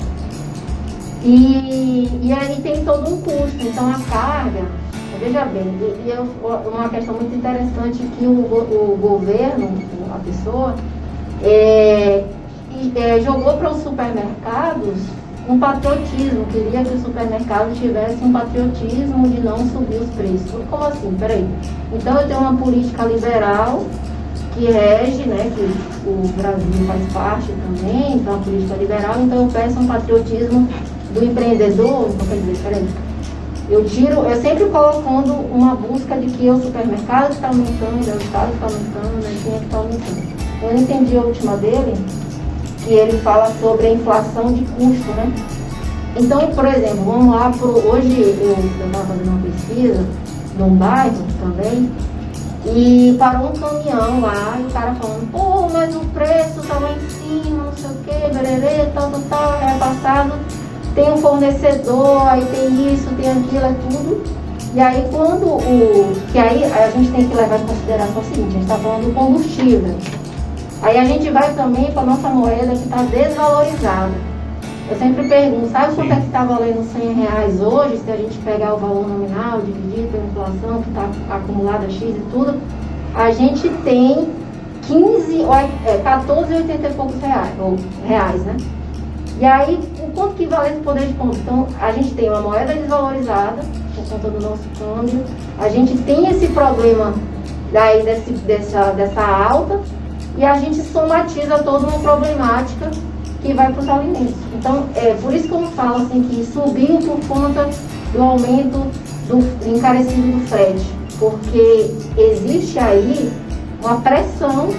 [1.23, 4.65] E, e aí tem todo um custo, então a carga
[5.19, 9.71] Veja bem, e, e uma questão muito interessante que o, o governo,
[10.13, 10.75] a pessoa,
[11.41, 12.23] é,
[12.95, 14.97] é, jogou para os supermercados
[15.47, 20.51] um patriotismo, queria que o supermercado tivesse um patriotismo de não subir os preços.
[20.69, 21.13] Como assim?
[21.19, 21.45] Peraí.
[21.91, 23.83] Então eu tenho uma política liberal
[24.53, 29.47] que rege, né, que o Brasil faz parte também, então a política liberal, então eu
[29.47, 30.69] peço um patriotismo
[31.13, 32.87] do empreendedor, então quer dizer, peraí,
[33.73, 38.53] eu tiro, eu sempre colocando uma busca de que o supermercado está aumentando, o Estado
[38.53, 40.33] está aumentando, né, quem é que está aumentando.
[40.61, 41.93] Eu entendi a última dele,
[42.83, 45.33] que ele fala sobre a inflação de custo, né?
[46.15, 47.69] Então, por exemplo, vamos lá pro.
[47.69, 48.55] Hoje eu
[48.85, 50.05] estava fazendo uma pesquisa
[50.59, 51.91] num bairro também,
[52.67, 56.91] e parou um caminhão lá e o cara falando, pô, mas o preço tá lá
[56.91, 60.33] em cima, não sei o que, bererê, tal, tal, tal, é passado
[60.95, 64.23] tem um fornecedor, aí tem isso, tem aquilo, é tudo.
[64.75, 66.15] E aí quando o.
[66.31, 69.05] Que aí a gente tem que levar em consideração o seguinte, a gente está falando
[69.05, 69.95] do combustível.
[70.81, 74.11] Aí a gente vai também para a nossa moeda que está desvalorizada.
[74.89, 78.37] Eu sempre pergunto, sabe quanto é que está valendo 100 reais hoje, se a gente
[78.39, 82.59] pegar o valor nominal, dividir pela inflação que está acumulada X e tudo?
[83.15, 84.27] A gente tem
[84.81, 85.41] 15,
[85.85, 88.57] é, 14,80 e poucos reais, ou, reais, né?
[89.39, 91.39] E aí, o quanto que vale esse poder de compra?
[91.39, 93.61] Então, a gente tem uma moeda desvalorizada,
[93.95, 95.23] por conta do nosso câmbio,
[95.59, 97.13] a gente tem esse problema
[97.71, 99.81] daí desse, dessa, dessa alta,
[100.37, 102.91] e a gente somatiza toda uma problemática
[103.41, 104.35] que vai para os alimentos.
[104.57, 107.69] Então, é por isso que eu falo assim que subiu por conta
[108.13, 108.87] do aumento
[109.27, 110.85] do encarecido do frete,
[111.19, 113.31] porque existe aí
[113.81, 114.69] uma pressão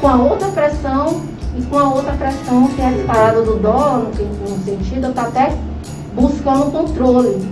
[0.00, 1.22] com a outra pressão
[1.56, 4.10] e com a outra pressão que é a disparada do dólar,
[4.48, 5.56] no sentido, está até
[6.14, 7.46] buscando controle.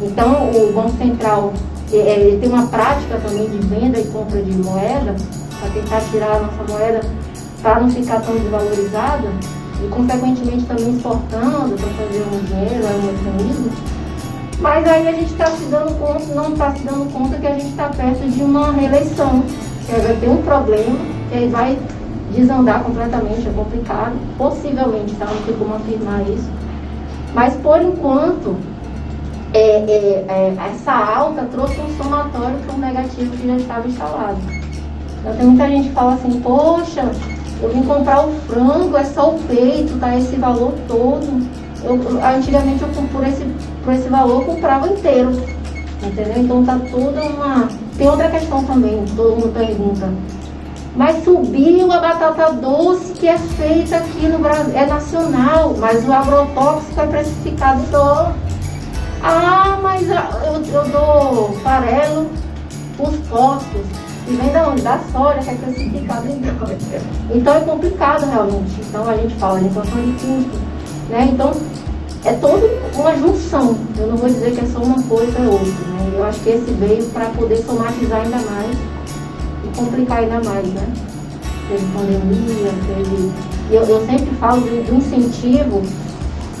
[0.00, 1.52] Então, o Banco Central
[1.92, 5.14] é, é, ele tem uma prática também de venda e compra de moeda,
[5.60, 7.00] para tentar tirar a nossa moeda
[7.62, 9.28] para não ficar tão desvalorizada,
[9.84, 13.70] e consequentemente também exportando para fazer um dinheiro, é um mecanismo.
[14.58, 17.52] Mas aí a gente está se dando conta, não está se dando conta que a
[17.52, 19.42] gente está perto de uma reeleição,
[19.86, 20.98] que vai ter um problema,
[21.30, 21.78] que aí vai
[22.34, 24.14] desandar completamente, é complicado.
[24.36, 25.26] Possivelmente, tá?
[25.26, 26.50] Não tem como afirmar isso.
[27.34, 28.56] Mas por enquanto,
[29.54, 34.38] é, é, é, essa alta trouxe um somatório para um negativo que já estava instalado.
[35.20, 37.12] Então tem muita gente que fala assim, poxa,
[37.62, 41.46] eu vim comprar o frango, é só o peito, tá esse valor todo.
[41.84, 43.44] Eu, antigamente eu por esse,
[43.84, 45.30] por esse valor comprava inteiro.
[46.02, 46.42] Entendeu?
[46.42, 47.68] Então tá toda uma.
[47.96, 50.12] Tem outra questão também, todo mundo pergunta.
[50.94, 56.12] Mas subiu a batata doce que é feita aqui no Brasil, é nacional, mas o
[56.12, 58.34] agrotóxico é precificado dólar.
[59.22, 62.30] Ah, mas eu, eu dou farelo
[62.98, 63.86] os postos.
[64.28, 64.82] E vem da onde?
[64.82, 66.76] Da soja, que é precificado em dólar.
[67.30, 68.80] Então é complicado realmente.
[68.80, 70.60] Então a gente fala de inflação de custo.
[71.08, 71.30] Né?
[71.32, 71.52] Então
[72.24, 73.78] é toda uma junção.
[73.96, 75.66] Eu não vou dizer que é só uma coisa ou outra.
[75.66, 76.12] Né?
[76.16, 78.76] Eu acho que esse veio para poder somatizar ainda mais
[79.74, 80.86] complicar ainda mais, né?
[81.68, 83.32] Teve pandemia, teve.
[83.70, 85.82] Eu, eu sempre falo do, incentivo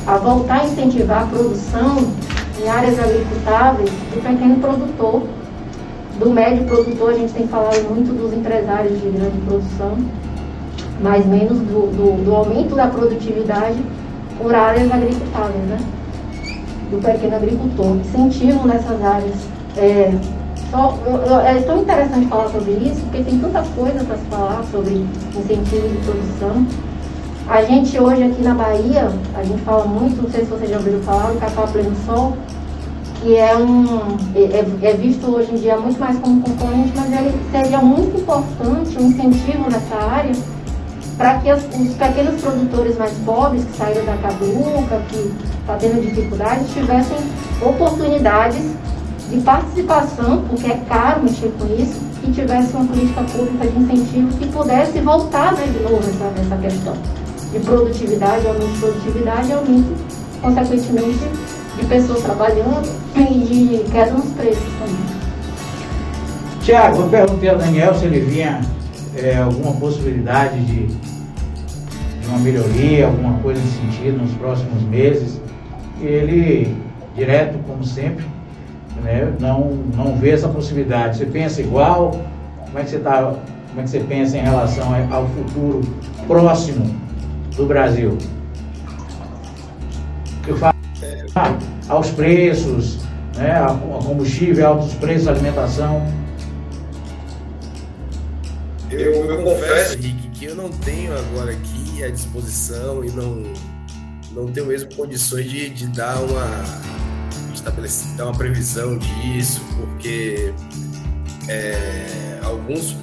[0.06, 1.98] a voltar a incentivar a produção
[2.60, 5.22] em áreas agricultáveis do pequeno produtor,
[6.18, 9.96] do médio produtor, a gente tem falado muito dos empresários de grande produção,
[11.00, 13.82] mas menos do, do, do aumento da produtividade
[14.38, 15.78] por áreas agricultáveis, né?
[16.90, 17.96] Do pequeno agricultor.
[17.96, 19.34] Incentivo nessas áreas.
[19.76, 20.12] É,
[20.72, 20.98] só,
[21.46, 25.06] é tão interessante falar sobre isso, porque tem tanta coisa para se falar sobre
[25.36, 26.66] incentivo de produção.
[27.46, 30.78] A gente hoje aqui na Bahia, a gente fala muito, não sei se vocês já
[30.78, 32.36] ouviram falar, do cacau pleno sol,
[33.20, 37.38] que é um é, é, visto hoje em dia muito mais como concorrente, mas ele
[37.52, 40.32] seria muito importante um incentivo nessa área
[41.18, 45.76] para que os, os, pequenos produtores mais pobres que saíram da caduca, que estão tá
[45.78, 47.18] tendo dificuldades, tivessem
[47.60, 48.72] oportunidades
[49.32, 54.38] de participação, porque é caro mexer com isso, e tivesse uma política pública de incentivo
[54.38, 56.94] que pudesse voltar né, de novo essa, essa questão
[57.50, 59.94] de produtividade, aumento de produtividade aumento,
[60.40, 61.20] consequentemente,
[61.78, 65.22] de pessoas trabalhando e de queda nos preços também.
[66.62, 68.60] Tiago, eu perguntei ao Daniel se ele vinha
[69.16, 75.40] é, alguma possibilidade de, de, uma melhoria, alguma coisa nesse sentido nos próximos meses.
[76.00, 76.76] Ele,
[77.14, 78.24] direto como sempre,
[79.02, 81.18] né, não, não vê essa possibilidade.
[81.18, 82.12] Você pensa igual?
[82.64, 83.34] Como é que você tá,
[83.68, 85.80] como é que você pensa em relação ao futuro
[86.26, 86.94] próximo
[87.56, 88.16] do Brasil?
[90.46, 90.72] Eu falo
[91.88, 92.98] aos preços,
[93.36, 93.74] né, a
[94.04, 96.06] combustível, altos preços, alimentação.
[98.90, 103.42] Eu, eu confesso, Rick, que eu não tenho agora aqui a disposição e não,
[104.32, 106.46] não tenho mesmo condições de, de dar uma
[107.62, 110.52] estabelecer, uma previsão disso, porque
[111.48, 112.96] é, alguns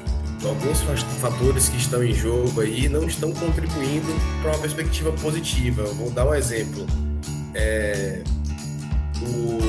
[0.45, 0.79] alguns
[1.19, 4.07] fatores que estão em jogo aí não estão contribuindo
[4.41, 5.81] para uma perspectiva positiva.
[5.81, 6.85] Eu vou dar um exemplo.
[7.53, 8.23] É,
[9.21, 9.59] o,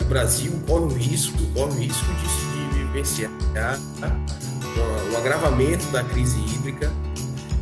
[0.00, 2.46] o, Brasil corre o risco, corre o risco de,
[2.78, 6.90] vivenciar um, um agravamento da crise hídrica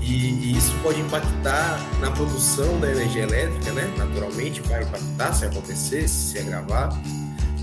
[0.04, 3.90] e, e, isso pode impactar na produção da energia elétrica, né?
[3.96, 6.90] Naturalmente vai impactar se acontecer, se agravar,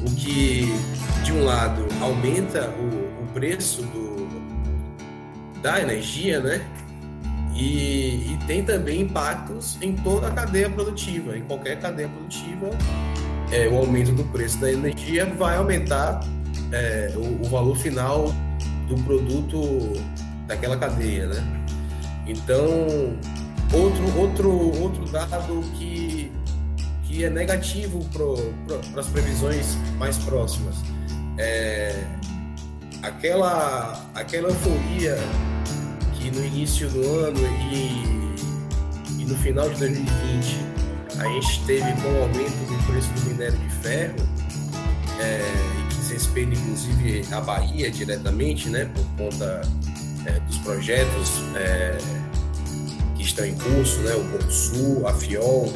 [0.01, 0.73] o que
[1.23, 4.27] de um lado aumenta o, o preço do,
[5.61, 6.61] da energia, né?
[7.53, 12.69] E, e, tem também impactos em toda a cadeia produtiva, em qualquer cadeia produtiva,
[13.51, 16.21] é, o aumento do preço da energia vai aumentar
[16.71, 18.33] é, o, o, valor final
[18.87, 19.93] do produto
[20.47, 21.60] daquela cadeia, né?
[22.31, 22.87] Então,
[23.73, 26.31] outro, outro, outro dado que,
[27.03, 30.75] que é negativo para as previsões mais próximas.
[31.37, 31.93] É
[33.01, 35.17] aquela, aquela euforia
[36.13, 37.39] que no início do ano
[37.71, 40.71] e, e no final de 2020
[41.19, 44.15] a gente teve com o aumento do preço do minério de ferro,
[45.19, 45.41] é,
[46.11, 49.61] respeita inclusive a Bahia diretamente, né, por conta
[50.25, 51.97] é, dos projetos é,
[53.21, 55.71] que estão em curso, né, o Porto Sul, a FIOL.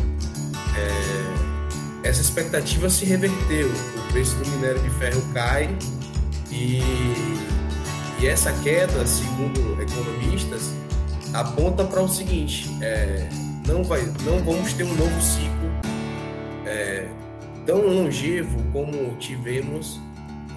[0.76, 5.76] É, essa expectativa se reverteu, o preço do minério de ferro cai
[6.52, 6.82] e,
[8.20, 10.74] e essa queda, segundo economistas,
[11.34, 13.30] aponta para o seguinte: é,
[13.68, 15.70] não, vai, não vamos ter um novo ciclo
[16.66, 17.08] é,
[17.66, 20.00] tão longevo como tivemos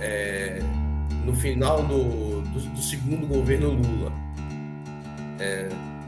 [0.01, 0.61] é,
[1.24, 4.12] no final do, do, do, segundo governo Lula.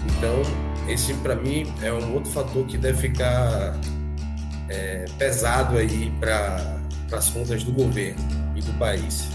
[0.06, 0.42] Então,
[0.88, 3.76] esse para mim é um outro fator que deve ficar
[4.68, 6.78] é, pesado aí para
[7.12, 8.20] as contas do governo
[8.54, 9.28] e do país.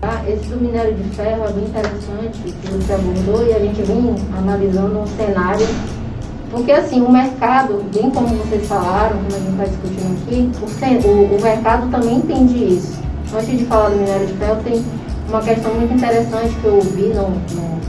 [0.00, 0.22] Tá?
[0.28, 4.14] Esse do minério de ferro é bem interessante, que você abordou, e a gente vem
[4.36, 5.66] analisando um cenário,
[6.50, 11.36] porque assim, o mercado, bem como vocês falaram, como a gente está discutindo aqui, o,
[11.36, 13.02] o, mercado também entende isso.
[13.34, 14.84] Antes de falar do minério de ferro, tem
[15.28, 17.80] uma questão muito interessante que eu ouvi no, no,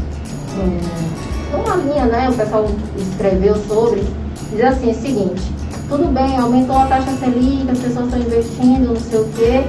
[0.58, 2.30] no, numa linha, né?
[2.30, 2.68] O pessoal
[2.98, 4.04] escreveu sobre,
[4.52, 5.42] diz assim, é o seguinte,
[5.88, 9.64] tudo bem, aumentou a taxa Selic, as pessoas estão investindo, não sei o quê,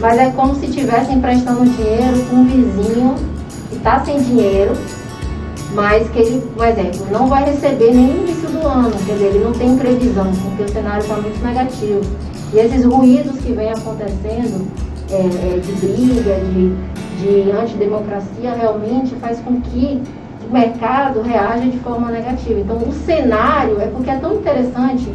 [0.00, 3.14] mas é como se estivessem prestando dinheiro com um vizinho
[3.70, 4.72] que está sem dinheiro,
[5.74, 9.26] mas que ele, por exemplo, não vai receber nem no início do ano, quer dizer,
[9.26, 12.00] ele não tem previsão, porque o cenário está muito negativo.
[12.52, 14.66] E esses ruídos que vêm acontecendo
[15.10, 16.74] é, é, de briga, de,
[17.18, 20.02] de antidemocracia, realmente faz com que
[20.48, 22.60] o mercado reaja de forma negativa.
[22.60, 25.12] Então, o cenário é porque é tão interessante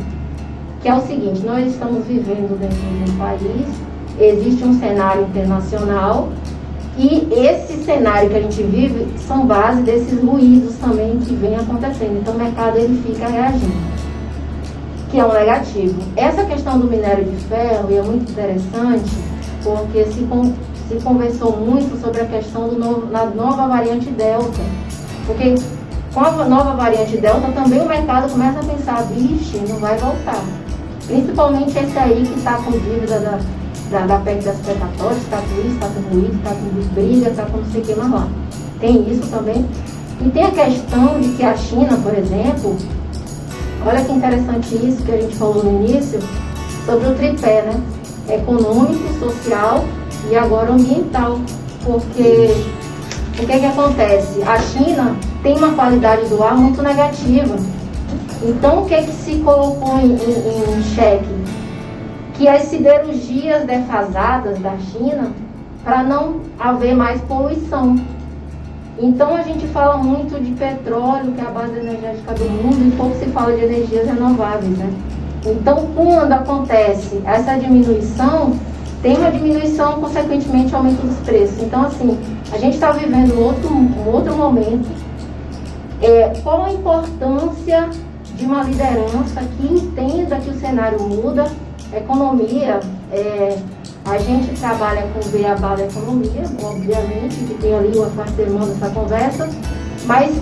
[0.81, 6.29] que é o seguinte: nós estamos vivendo dentro de um país existe um cenário internacional
[6.97, 12.19] e esse cenário que a gente vive são base desses ruídos também que vem acontecendo.
[12.19, 13.73] Então o mercado ele fica reagindo,
[15.09, 15.99] que é um negativo.
[16.15, 19.22] Essa questão do minério de ferro é muito interessante
[19.63, 20.27] porque se,
[20.87, 24.61] se conversou muito sobre a questão do novo, na nova variante Delta.
[25.25, 25.55] Porque
[26.13, 30.43] com a nova variante Delta também o mercado começa a pensar, vixe, não vai voltar.
[31.07, 33.39] Principalmente esse aí que está com dívida da
[33.93, 37.45] da, da PEC das precatórias, está com isso, está com ruído, está com briga, está
[37.45, 38.27] com não sei o que lá.
[38.79, 39.65] Tem isso também.
[40.19, 42.75] E tem a questão de que a China, por exemplo,
[43.85, 46.19] olha que interessante isso que a gente falou no início,
[46.85, 47.81] sobre o tripé, né?
[48.29, 49.85] Econômico, social
[50.29, 51.39] e agora ambiental.
[51.83, 52.55] Porque
[53.39, 54.41] o que, é que acontece?
[54.43, 57.55] A China tem uma qualidade do ar muito negativa.
[58.41, 61.43] Então o que, é que se colocou em, em, em xeque?
[62.33, 65.31] que as siderurgias defasadas da China
[65.83, 67.95] para não haver mais poluição.
[68.99, 72.91] Então a gente fala muito de petróleo, que é a base energética do mundo, e
[72.95, 74.93] pouco se fala de energias renováveis, né?
[75.45, 78.53] Então quando acontece essa diminuição,
[79.01, 81.61] tem uma diminuição, consequentemente aumento dos preços.
[81.61, 82.17] Então assim,
[82.51, 84.89] a gente está vivendo outro, um outro momento.
[86.01, 87.89] É, qual a importância
[88.35, 91.45] de uma liderança que entenda que o cenário muda,
[91.95, 92.79] Economia,
[93.11, 93.55] é,
[94.03, 99.49] a gente trabalha com o da economia, obviamente, que tem ali uma semana essa conversa,
[100.05, 100.41] mas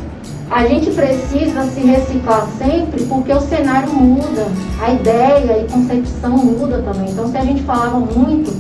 [0.51, 4.47] a gente precisa se reciclar sempre porque o cenário muda,
[4.81, 7.09] a ideia e concepção muda também.
[7.09, 8.53] Então, se a gente falava muito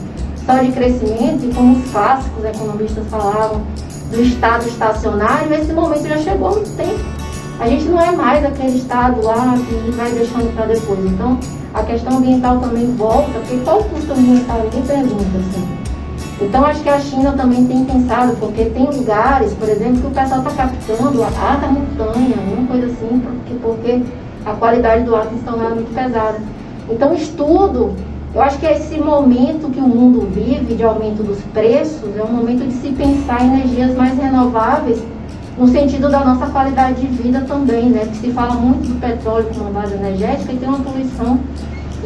[0.45, 3.61] só de crescimento, e como os clássicos economistas falavam,
[4.09, 6.99] do estado estacionário, esse momento já chegou muito tempo.
[7.59, 11.05] A gente não é mais aquele estado lá que vai deixando para depois.
[11.05, 11.37] Então,
[11.73, 14.61] a questão ambiental também volta, porque qual o custo ambiental?
[14.63, 15.80] Ninguém pergunta assim.
[16.41, 20.11] Então acho que a China também tem pensado, porque tem lugares, por exemplo, que o
[20.11, 24.01] pessoal está captando a da montanha, alguma coisa assim, porque, porque
[24.43, 26.39] a qualidade do ar tem se tornado muito pesada.
[26.89, 27.93] Então estudo,
[28.33, 32.31] eu acho que esse momento que o mundo vive de aumento dos preços é um
[32.31, 35.01] momento de se pensar em energias mais renováveis
[35.57, 38.07] no sentido da nossa qualidade de vida também, né?
[38.09, 41.39] Que se fala muito do petróleo como base energética e tem uma poluição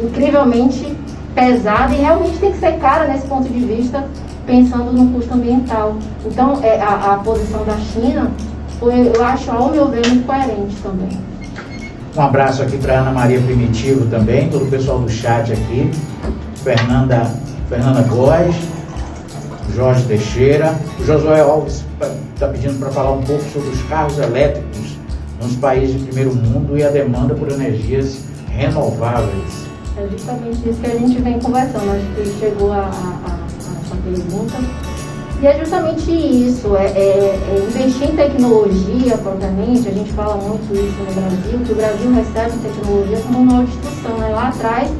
[0.02, 0.94] incrivelmente
[1.34, 4.06] pesada e realmente tem que ser cara nesse ponto de vista,
[4.46, 5.96] pensando no custo ambiental.
[6.24, 8.30] Então, é, a, a posição da China
[8.78, 11.08] foi, eu acho, ao meu ver, muito coerente também.
[12.16, 15.90] Um abraço aqui para Ana Maria Primitivo também, todo o pessoal do chat aqui,
[16.54, 17.30] Fernanda,
[17.68, 18.56] Fernanda Góes,
[19.74, 20.74] Jorge Teixeira.
[20.98, 21.84] O Josué Alves
[22.32, 24.96] está pedindo para falar um pouco sobre os carros elétricos
[25.42, 29.66] nos países de primeiro mundo e a demanda por energias renováveis.
[29.98, 31.90] É justamente isso que a gente vem conversando.
[31.90, 33.35] Acho que chegou a, a,
[34.06, 34.56] pergunta.
[35.40, 40.72] E é justamente isso, é, é, é, investir em tecnologia propriamente, a gente fala muito
[40.72, 44.16] isso no Brasil, que o Brasil recebe tecnologia como uma instrução.
[44.16, 44.28] Né?
[44.30, 44.90] Lá atrás,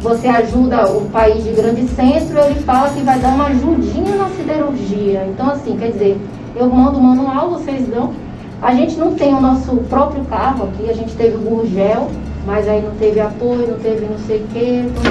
[0.00, 4.28] você ajuda o país de grande centro, ele fala que vai dar uma ajudinha na
[4.28, 5.26] siderurgia.
[5.30, 6.20] Então, assim, quer dizer,
[6.54, 8.12] eu mando o manual, vocês dão.
[8.60, 12.10] A gente não tem o nosso próprio carro aqui, a gente teve o Gurgel,
[12.46, 15.02] mas aí não teve apoio, não teve não sei o quê, então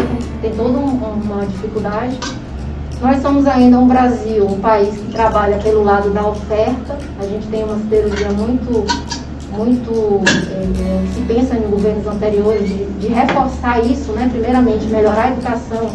[0.44, 2.20] tem toda uma dificuldade.
[3.04, 7.46] Nós somos ainda um Brasil, um país que trabalha pelo lado da oferta, a gente
[7.48, 8.86] tem uma siderurgia muito
[9.52, 14.30] muito é, se pensa em governos anteriores de, de, reforçar isso, né?
[14.32, 15.92] primeiramente melhorar a educação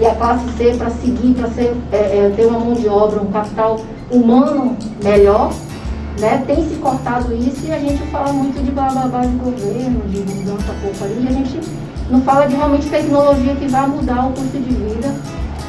[0.00, 3.30] e a classe C para seguir, para é, é, ter uma mão de obra, um
[3.30, 3.80] capital
[4.10, 5.52] humano melhor,
[6.18, 6.42] né?
[6.48, 10.74] tem se cortado isso e a gente fala muito de blá de governo, de mudança
[10.82, 11.60] pouco ali, e a gente
[12.10, 15.14] não fala de realmente tecnologia que vai mudar o custo de vida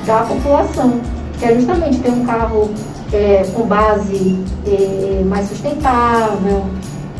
[0.05, 0.99] da população.
[1.39, 2.69] que é justamente ter um carro
[3.11, 6.65] é, com base é, mais sustentável,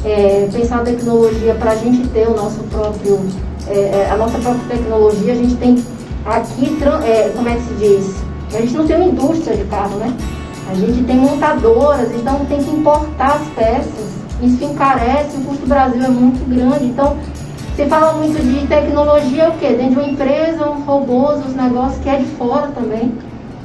[0.05, 3.19] é, pensar na tecnologia para a gente ter o nosso próprio,
[3.67, 5.83] é, é, a nossa própria tecnologia, a gente tem
[6.25, 8.15] aqui, é, como é que se diz?
[8.53, 10.13] A gente não tem uma indústria de carro, né?
[10.69, 14.11] A gente tem montadoras, então tem que importar as peças.
[14.41, 16.85] Isso encarece, o custo do Brasil é muito grande.
[16.85, 17.17] Então,
[17.75, 19.69] você fala muito de tecnologia, o quê?
[19.69, 23.13] Dentro de uma empresa, os robôs, os negócios que é de fora também.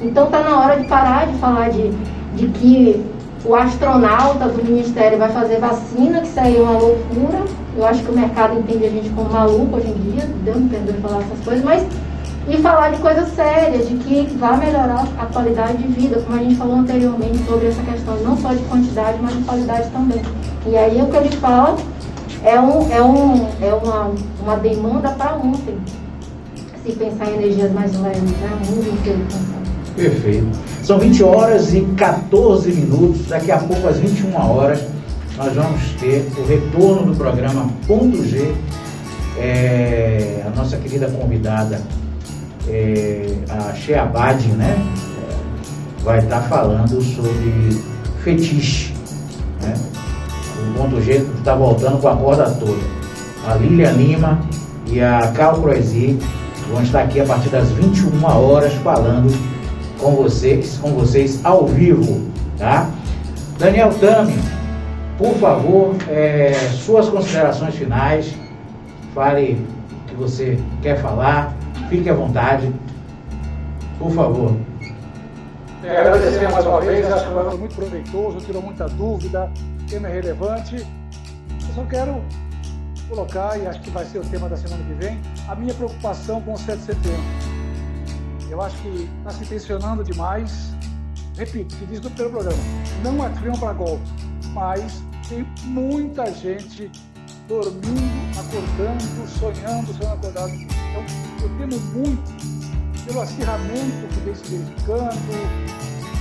[0.01, 1.91] Então, está na hora de parar de falar de,
[2.35, 3.05] de que
[3.43, 7.43] o astronauta do ministério vai fazer vacina, que isso aí é uma loucura.
[7.75, 10.69] Eu acho que o mercado entende a gente como maluco hoje em dia, Deus me
[10.69, 11.85] perdoe falar essas coisas, mas
[12.49, 16.43] e falar de coisas sérias, de que vai melhorar a qualidade de vida, como a
[16.43, 20.21] gente falou anteriormente sobre essa questão não só de quantidade, mas de qualidade também.
[20.65, 21.75] E aí o que a gente fala
[22.47, 25.77] é, um, é, um, é uma, uma demanda para ontem,
[26.85, 28.57] se pensar em energias mais leves, né?
[28.61, 30.47] O mundo Perfeito.
[30.83, 33.27] São 20 horas e 14 minutos.
[33.27, 34.81] Daqui a pouco, às 21 horas,
[35.35, 38.53] nós vamos ter o retorno do programa Ponto G.
[39.37, 41.81] É, a nossa querida convidada,
[42.69, 44.77] é, a Sheabad, né?
[46.01, 47.83] Vai estar falando sobre
[48.23, 48.93] fetiche.
[49.61, 49.73] Né?
[50.67, 52.81] O Ponto G está voltando com a corda toda.
[53.47, 54.39] A Lília Lima
[54.87, 56.19] e a Cal Croisi
[56.69, 59.33] vão estar aqui a partir das 21 horas falando
[59.99, 62.21] com vocês, com vocês ao vivo,
[62.57, 62.89] tá?
[63.57, 64.37] Daniel Tami,
[65.17, 68.33] por favor, é, suas considerações finais.
[69.15, 71.55] Fale o que você quer falar.
[71.89, 72.71] Fique à vontade.
[73.97, 74.55] Por favor.
[75.83, 79.49] É, agradecer mais uma vez, acho que foi muito proveitoso, tirou muita dúvida,
[79.87, 80.75] tema é relevante.
[80.75, 82.23] Eu só quero
[83.09, 86.41] colocar, e acho que vai ser o tema da semana que vem, a minha preocupação
[86.41, 87.23] com o 7 de setembro.
[88.49, 90.73] Eu acho que está se tensionando demais.
[91.35, 92.63] Repito, que diz no primeiro programa,
[93.03, 94.03] não clima para golpe,
[94.53, 96.91] mas tem muita gente
[97.47, 100.51] dormindo, acordando, sonhando, sonhando acordado.
[100.51, 101.05] Então,
[101.41, 102.47] eu temo muito
[103.05, 105.15] pelo acirramento que vem se verificando,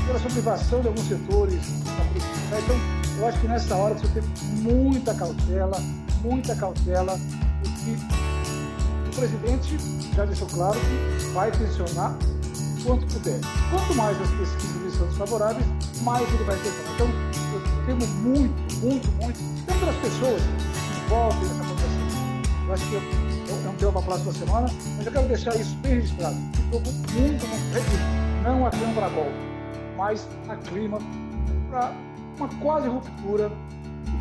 [0.06, 2.58] pela sublevação de alguns setores da política.
[2.62, 4.22] Então, eu acho que nessa hora você tem
[4.62, 5.78] muita cautela,
[6.22, 7.18] muita cautela,
[7.62, 7.96] porque
[9.06, 9.76] o presidente
[10.14, 12.16] já deixou claro que vai tensionar
[12.84, 13.40] quanto puder.
[13.70, 15.66] Quanto mais as pesquisas são desfavoráveis,
[16.02, 16.94] mais ele vai tensionar.
[16.94, 17.08] Então,
[17.52, 21.66] eu temo muito, muito, muito, tanto das pessoas que envolvem essa.
[22.66, 25.74] Eu acho que é um tema para a próxima semana, mas eu quero deixar isso
[25.76, 26.36] bem registrado.
[26.64, 28.02] Estou muito, muito, repito,
[28.42, 29.10] não há clima para
[29.96, 30.98] mas há clima
[31.70, 31.92] para
[32.36, 33.50] uma quase ruptura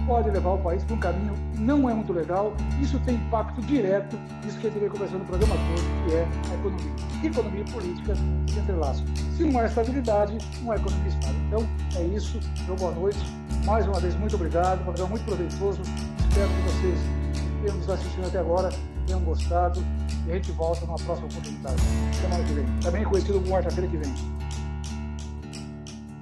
[0.06, 2.54] pode levar o país para um caminho que não é muito legal.
[2.82, 6.28] Isso tem impacto direto, isso que a gente vem conversando no programa todo, que é
[6.52, 6.92] a economia.
[7.24, 9.06] Economia e política se entrelaçam.
[9.36, 11.36] Se não há estabilidade, não há economia estável.
[11.48, 12.40] Então, é isso.
[12.66, 13.20] Meu boa noite.
[13.66, 14.82] Mais uma vez, muito obrigado.
[14.82, 15.82] Um programa muito proveitoso.
[15.82, 17.00] Espero que vocês
[17.34, 18.70] que tenham nos assistido até agora
[19.08, 19.84] tenham gostado.
[20.28, 21.82] E a gente volta numa próxima oportunidade.
[22.22, 22.66] Semana que vem.
[22.82, 24.14] Também conhecido como quarta-feira que vem.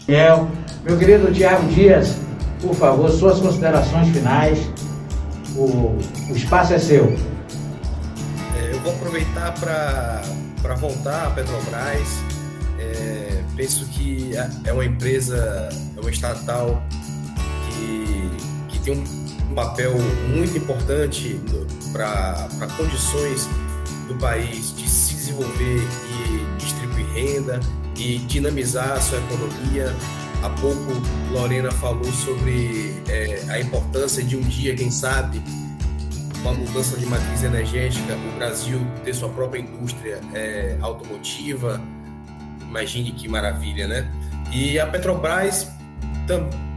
[0.08, 0.28] É,
[0.84, 2.18] meu querido Tiago Dias,
[2.62, 4.60] por favor, suas considerações finais.
[5.56, 5.98] O,
[6.30, 7.06] o espaço é seu.
[8.58, 12.20] É, eu vou aproveitar para voltar à Petrobras.
[12.78, 14.32] É, penso que
[14.66, 16.84] é uma empresa, é uma estatal
[17.70, 18.30] que,
[18.68, 19.02] que tem
[19.50, 19.94] um papel
[20.36, 21.40] muito importante
[21.94, 23.48] para condições
[24.10, 27.60] do país de se desenvolver e distribuir renda
[28.04, 29.96] e dinamizar a sua economia,
[30.44, 30.92] Há pouco
[31.32, 35.42] Lorena falou sobre é, a importância de um dia, quem sabe,
[36.42, 41.82] uma mudança de matriz energética, o Brasil ter sua própria indústria é, automotiva.
[42.68, 44.12] Imagine que maravilha, né?
[44.52, 45.72] E a Petrobras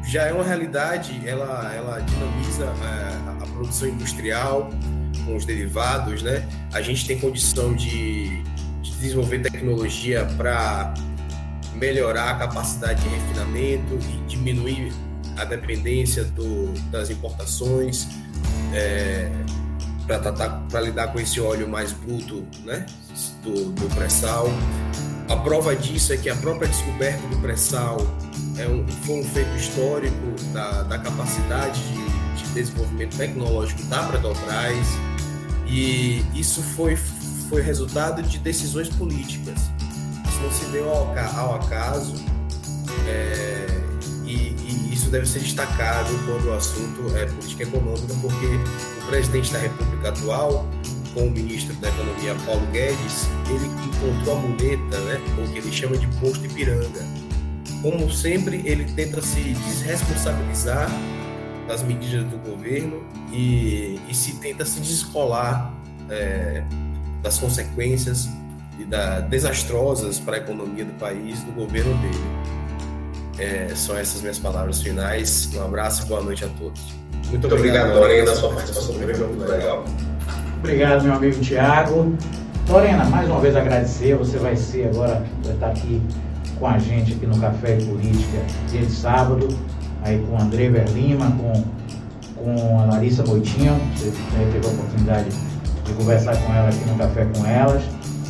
[0.04, 4.70] já é uma realidade, ela, ela dinamiza a, é, a produção industrial
[5.24, 6.48] com os derivados, né?
[6.72, 8.44] A gente tem condição de,
[8.80, 10.94] de desenvolver tecnologia para
[11.76, 14.92] melhorar a capacidade de refinamento e diminuir
[15.36, 18.08] a dependência do, das importações
[18.72, 19.30] é,
[20.06, 22.86] para lidar com esse óleo mais bruto né,
[23.42, 24.48] do, do pré-sal.
[25.28, 27.98] A prova disso é que a própria descoberta do pré-sal
[28.56, 30.14] é um, foi um feito histórico
[30.52, 34.86] da, da capacidade de, de desenvolvimento tecnológico da Petrobras
[35.66, 36.96] e isso foi,
[37.50, 39.70] foi resultado de decisões políticas
[40.46, 42.14] não se deu ao, acaso
[43.08, 43.66] é,
[44.24, 48.46] e, e, isso deve ser destacado quando o assunto é política econômica, porque
[49.02, 50.64] o presidente da República atual
[51.12, 55.72] com o ministro da Economia, Paulo Guedes, ele encontrou a muleta, né, o que ele
[55.72, 57.04] chama de posto Ipiranga.
[57.82, 60.88] Como sempre, ele tenta se desresponsabilizar
[61.66, 63.02] das medidas do governo
[63.32, 65.74] e, e se tenta se descolar
[66.10, 66.62] é,
[67.22, 68.28] das consequências
[68.84, 72.56] da, desastrosas para a economia do país do governo dele.
[73.38, 75.50] É, são essas minhas palavras finais.
[75.54, 76.80] Um abraço e boa noite a todos.
[77.28, 78.32] Muito, muito obrigado, Lorena.
[78.32, 79.84] A sua participação também foi muito legal.
[80.58, 82.16] Obrigado, meu amigo Tiago.
[82.68, 84.16] Lorena, mais uma vez agradecer.
[84.16, 86.02] Você vai ser agora, vai estar aqui
[86.58, 88.38] com a gente aqui no Café Política
[88.70, 89.48] dia de sábado,
[90.02, 91.64] aí com o André Berlima, com,
[92.42, 93.74] com a Larissa Moitinho.
[93.94, 95.28] Você né, teve a oportunidade
[95.84, 97.82] de conversar com ela aqui no Café com elas.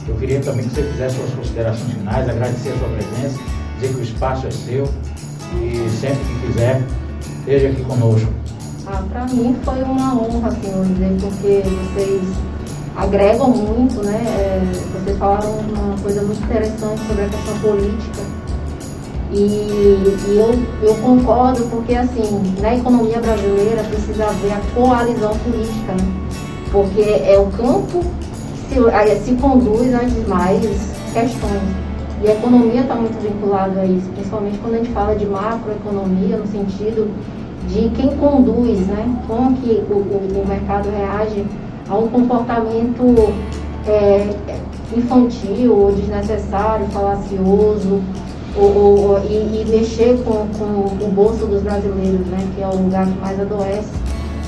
[0.08, 3.38] Eu queria também que você fizesse suas considerações finais, agradecer a sua presença,
[3.74, 4.88] dizer que o espaço é seu
[5.54, 6.82] e sempre que quiser,
[7.40, 8.32] esteja aqui conosco.
[8.86, 11.62] Ah, para mim foi uma honra, assim, vamos dizer, porque
[11.92, 12.22] vocês
[12.96, 14.22] agregam muito, né?
[14.26, 14.62] É,
[14.94, 18.22] vocês falaram uma coisa muito interessante sobre a questão política.
[19.32, 25.92] E, e eu, eu concordo porque, assim, na economia brasileira precisa haver a coalizão política,
[25.92, 26.12] né?
[26.70, 28.04] Porque é o campo
[28.68, 30.60] se, se conduz às demais
[31.12, 31.86] questões.
[32.22, 36.38] E a economia está muito vinculada a isso, principalmente quando a gente fala de macroeconomia,
[36.38, 37.10] no sentido
[37.68, 39.22] de quem conduz, né?
[39.26, 41.44] Como que o, o, o mercado reage
[41.88, 43.32] a um comportamento
[43.86, 44.28] é,
[44.96, 48.00] infantil ou desnecessário, falacioso,
[48.56, 52.38] ou, ou e, e, mexer com, com o bolso dos brasileiros, né?
[52.54, 53.90] Que é o lugar que mais adoece,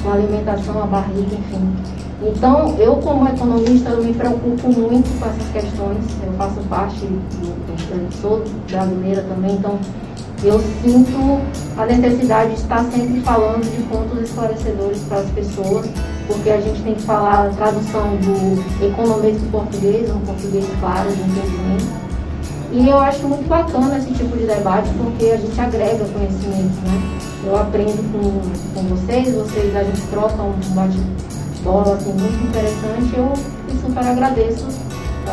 [0.02, 1.98] com a alimentação, a barriga, enfim.
[2.20, 6.04] Então, eu como economista, eu me preocupo muito com essas questões.
[6.24, 9.78] Eu faço parte, eu sou brasileira também, então
[10.42, 11.40] eu sinto
[11.76, 15.86] a necessidade de estar sempre falando de pontos esclarecedores para as pessoas,
[16.26, 21.22] porque a gente tem que falar a tradução do o português, um português claro, de
[21.22, 22.08] entendimento.
[22.70, 27.20] E eu acho muito bacana esse tipo de debate, porque a gente agrega conhecimento, né?
[27.46, 30.52] Eu aprendo com, com vocês, vocês, a gente troca um
[31.68, 33.16] bate-bola assim, muito interessante.
[33.16, 33.32] Eu,
[33.80, 34.66] super agradeço.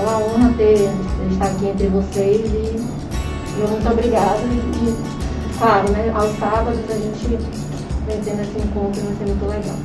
[0.01, 0.89] Uma honra ter,
[1.31, 2.85] estar aqui entre vocês e
[3.57, 4.93] muito obrigada e,
[5.57, 7.39] claro, né, aos sábados a gente
[8.05, 9.75] vem tendo esse encontro, vai ser muito legal.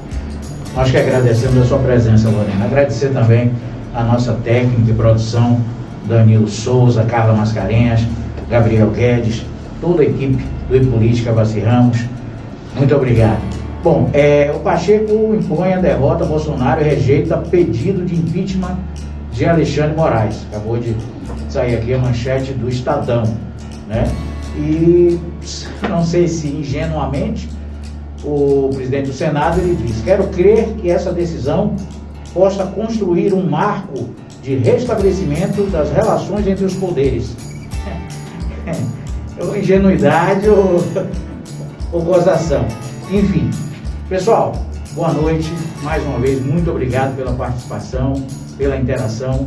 [0.74, 2.64] Nós que agradecemos a sua presença, Lorena.
[2.64, 3.52] Agradecer também
[3.94, 5.60] a nossa técnica de produção,
[6.08, 8.00] Danilo Souza, Carla Mascarenhas,
[8.48, 9.44] Gabriel Guedes,
[9.80, 12.04] toda a equipe do E Política Vassi Ramos.
[12.76, 13.49] Muito obrigado.
[13.82, 18.78] Bom, é, o Pacheco impõe a derrota, Bolsonaro rejeita pedido de impeachment
[19.32, 20.46] de Alexandre Moraes.
[20.50, 20.94] Acabou de
[21.48, 23.22] sair aqui a manchete do Estadão.
[23.88, 24.04] Né?
[24.58, 25.18] E
[25.88, 27.48] não sei se ingenuamente
[28.22, 31.74] o presidente do Senado ele diz: quero crer que essa decisão
[32.34, 34.10] possa construir um marco
[34.42, 37.34] de restabelecimento das relações entre os poderes.
[39.40, 40.84] ou ingenuidade ou,
[41.92, 42.66] ou gozação.
[43.10, 43.50] Enfim,
[44.10, 44.52] pessoal,
[44.92, 45.48] boa noite.
[45.84, 48.14] Mais uma vez, muito obrigado pela participação,
[48.58, 49.46] pela interação.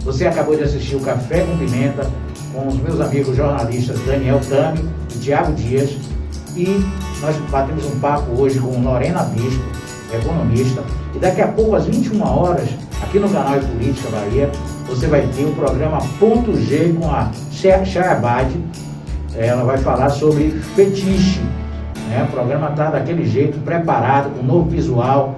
[0.00, 2.10] Você acabou de assistir o Café com Pimenta
[2.52, 4.84] com os meus amigos jornalistas Daniel Tami
[5.14, 5.92] e Tiago Dias.
[6.56, 6.84] E
[7.20, 9.62] nós batemos um papo hoje com Lorena Bispo,
[10.12, 10.82] economista.
[11.14, 12.68] E daqui a pouco, às 21 horas,
[13.00, 14.50] aqui no canal de Política Bahia,
[14.88, 18.50] você vai ter o programa Ponto G com a Chayabad.
[19.36, 21.40] Ela vai falar sobre fetiche.
[22.10, 22.24] Né?
[22.24, 25.36] O programa está daquele jeito, preparado, com novo visual.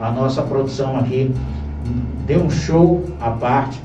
[0.00, 1.32] A nossa produção aqui
[2.26, 3.80] deu um show à parte.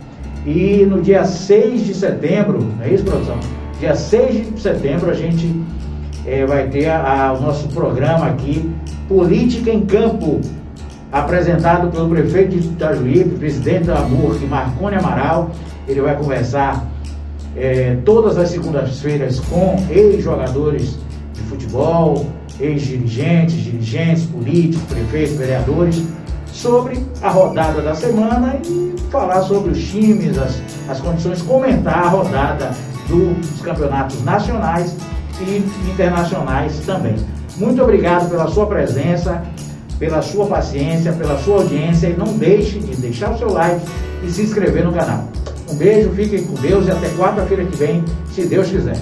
[0.45, 3.37] E no dia 6 de setembro, não é isso, produção?
[3.79, 5.61] Dia 6 de setembro a gente
[6.25, 8.73] é, vai ter a, a, o nosso programa aqui,
[9.07, 10.39] Política em Campo,
[11.11, 15.51] apresentado pelo prefeito de Itajuípe, presidente da AMURC, Marcone Amaral.
[15.87, 16.87] Ele vai conversar
[17.55, 20.97] é, todas as segundas-feiras com ex-jogadores
[21.51, 22.25] futebol,
[22.59, 26.03] ex-dirigentes, dirigentes, políticos, prefeitos, vereadores
[26.47, 32.09] sobre a rodada da semana e falar sobre os times, as, as condições, comentar a
[32.09, 32.71] rodada
[33.07, 34.95] dos campeonatos nacionais
[35.41, 35.57] e
[35.91, 37.15] internacionais também.
[37.57, 39.43] Muito obrigado pela sua presença,
[39.99, 43.85] pela sua paciência, pela sua audiência e não deixe de deixar o seu like
[44.23, 45.27] e se inscrever no canal.
[45.69, 48.03] Um beijo, fiquem com Deus e até quarta-feira que vem,
[48.33, 48.97] se Deus quiser.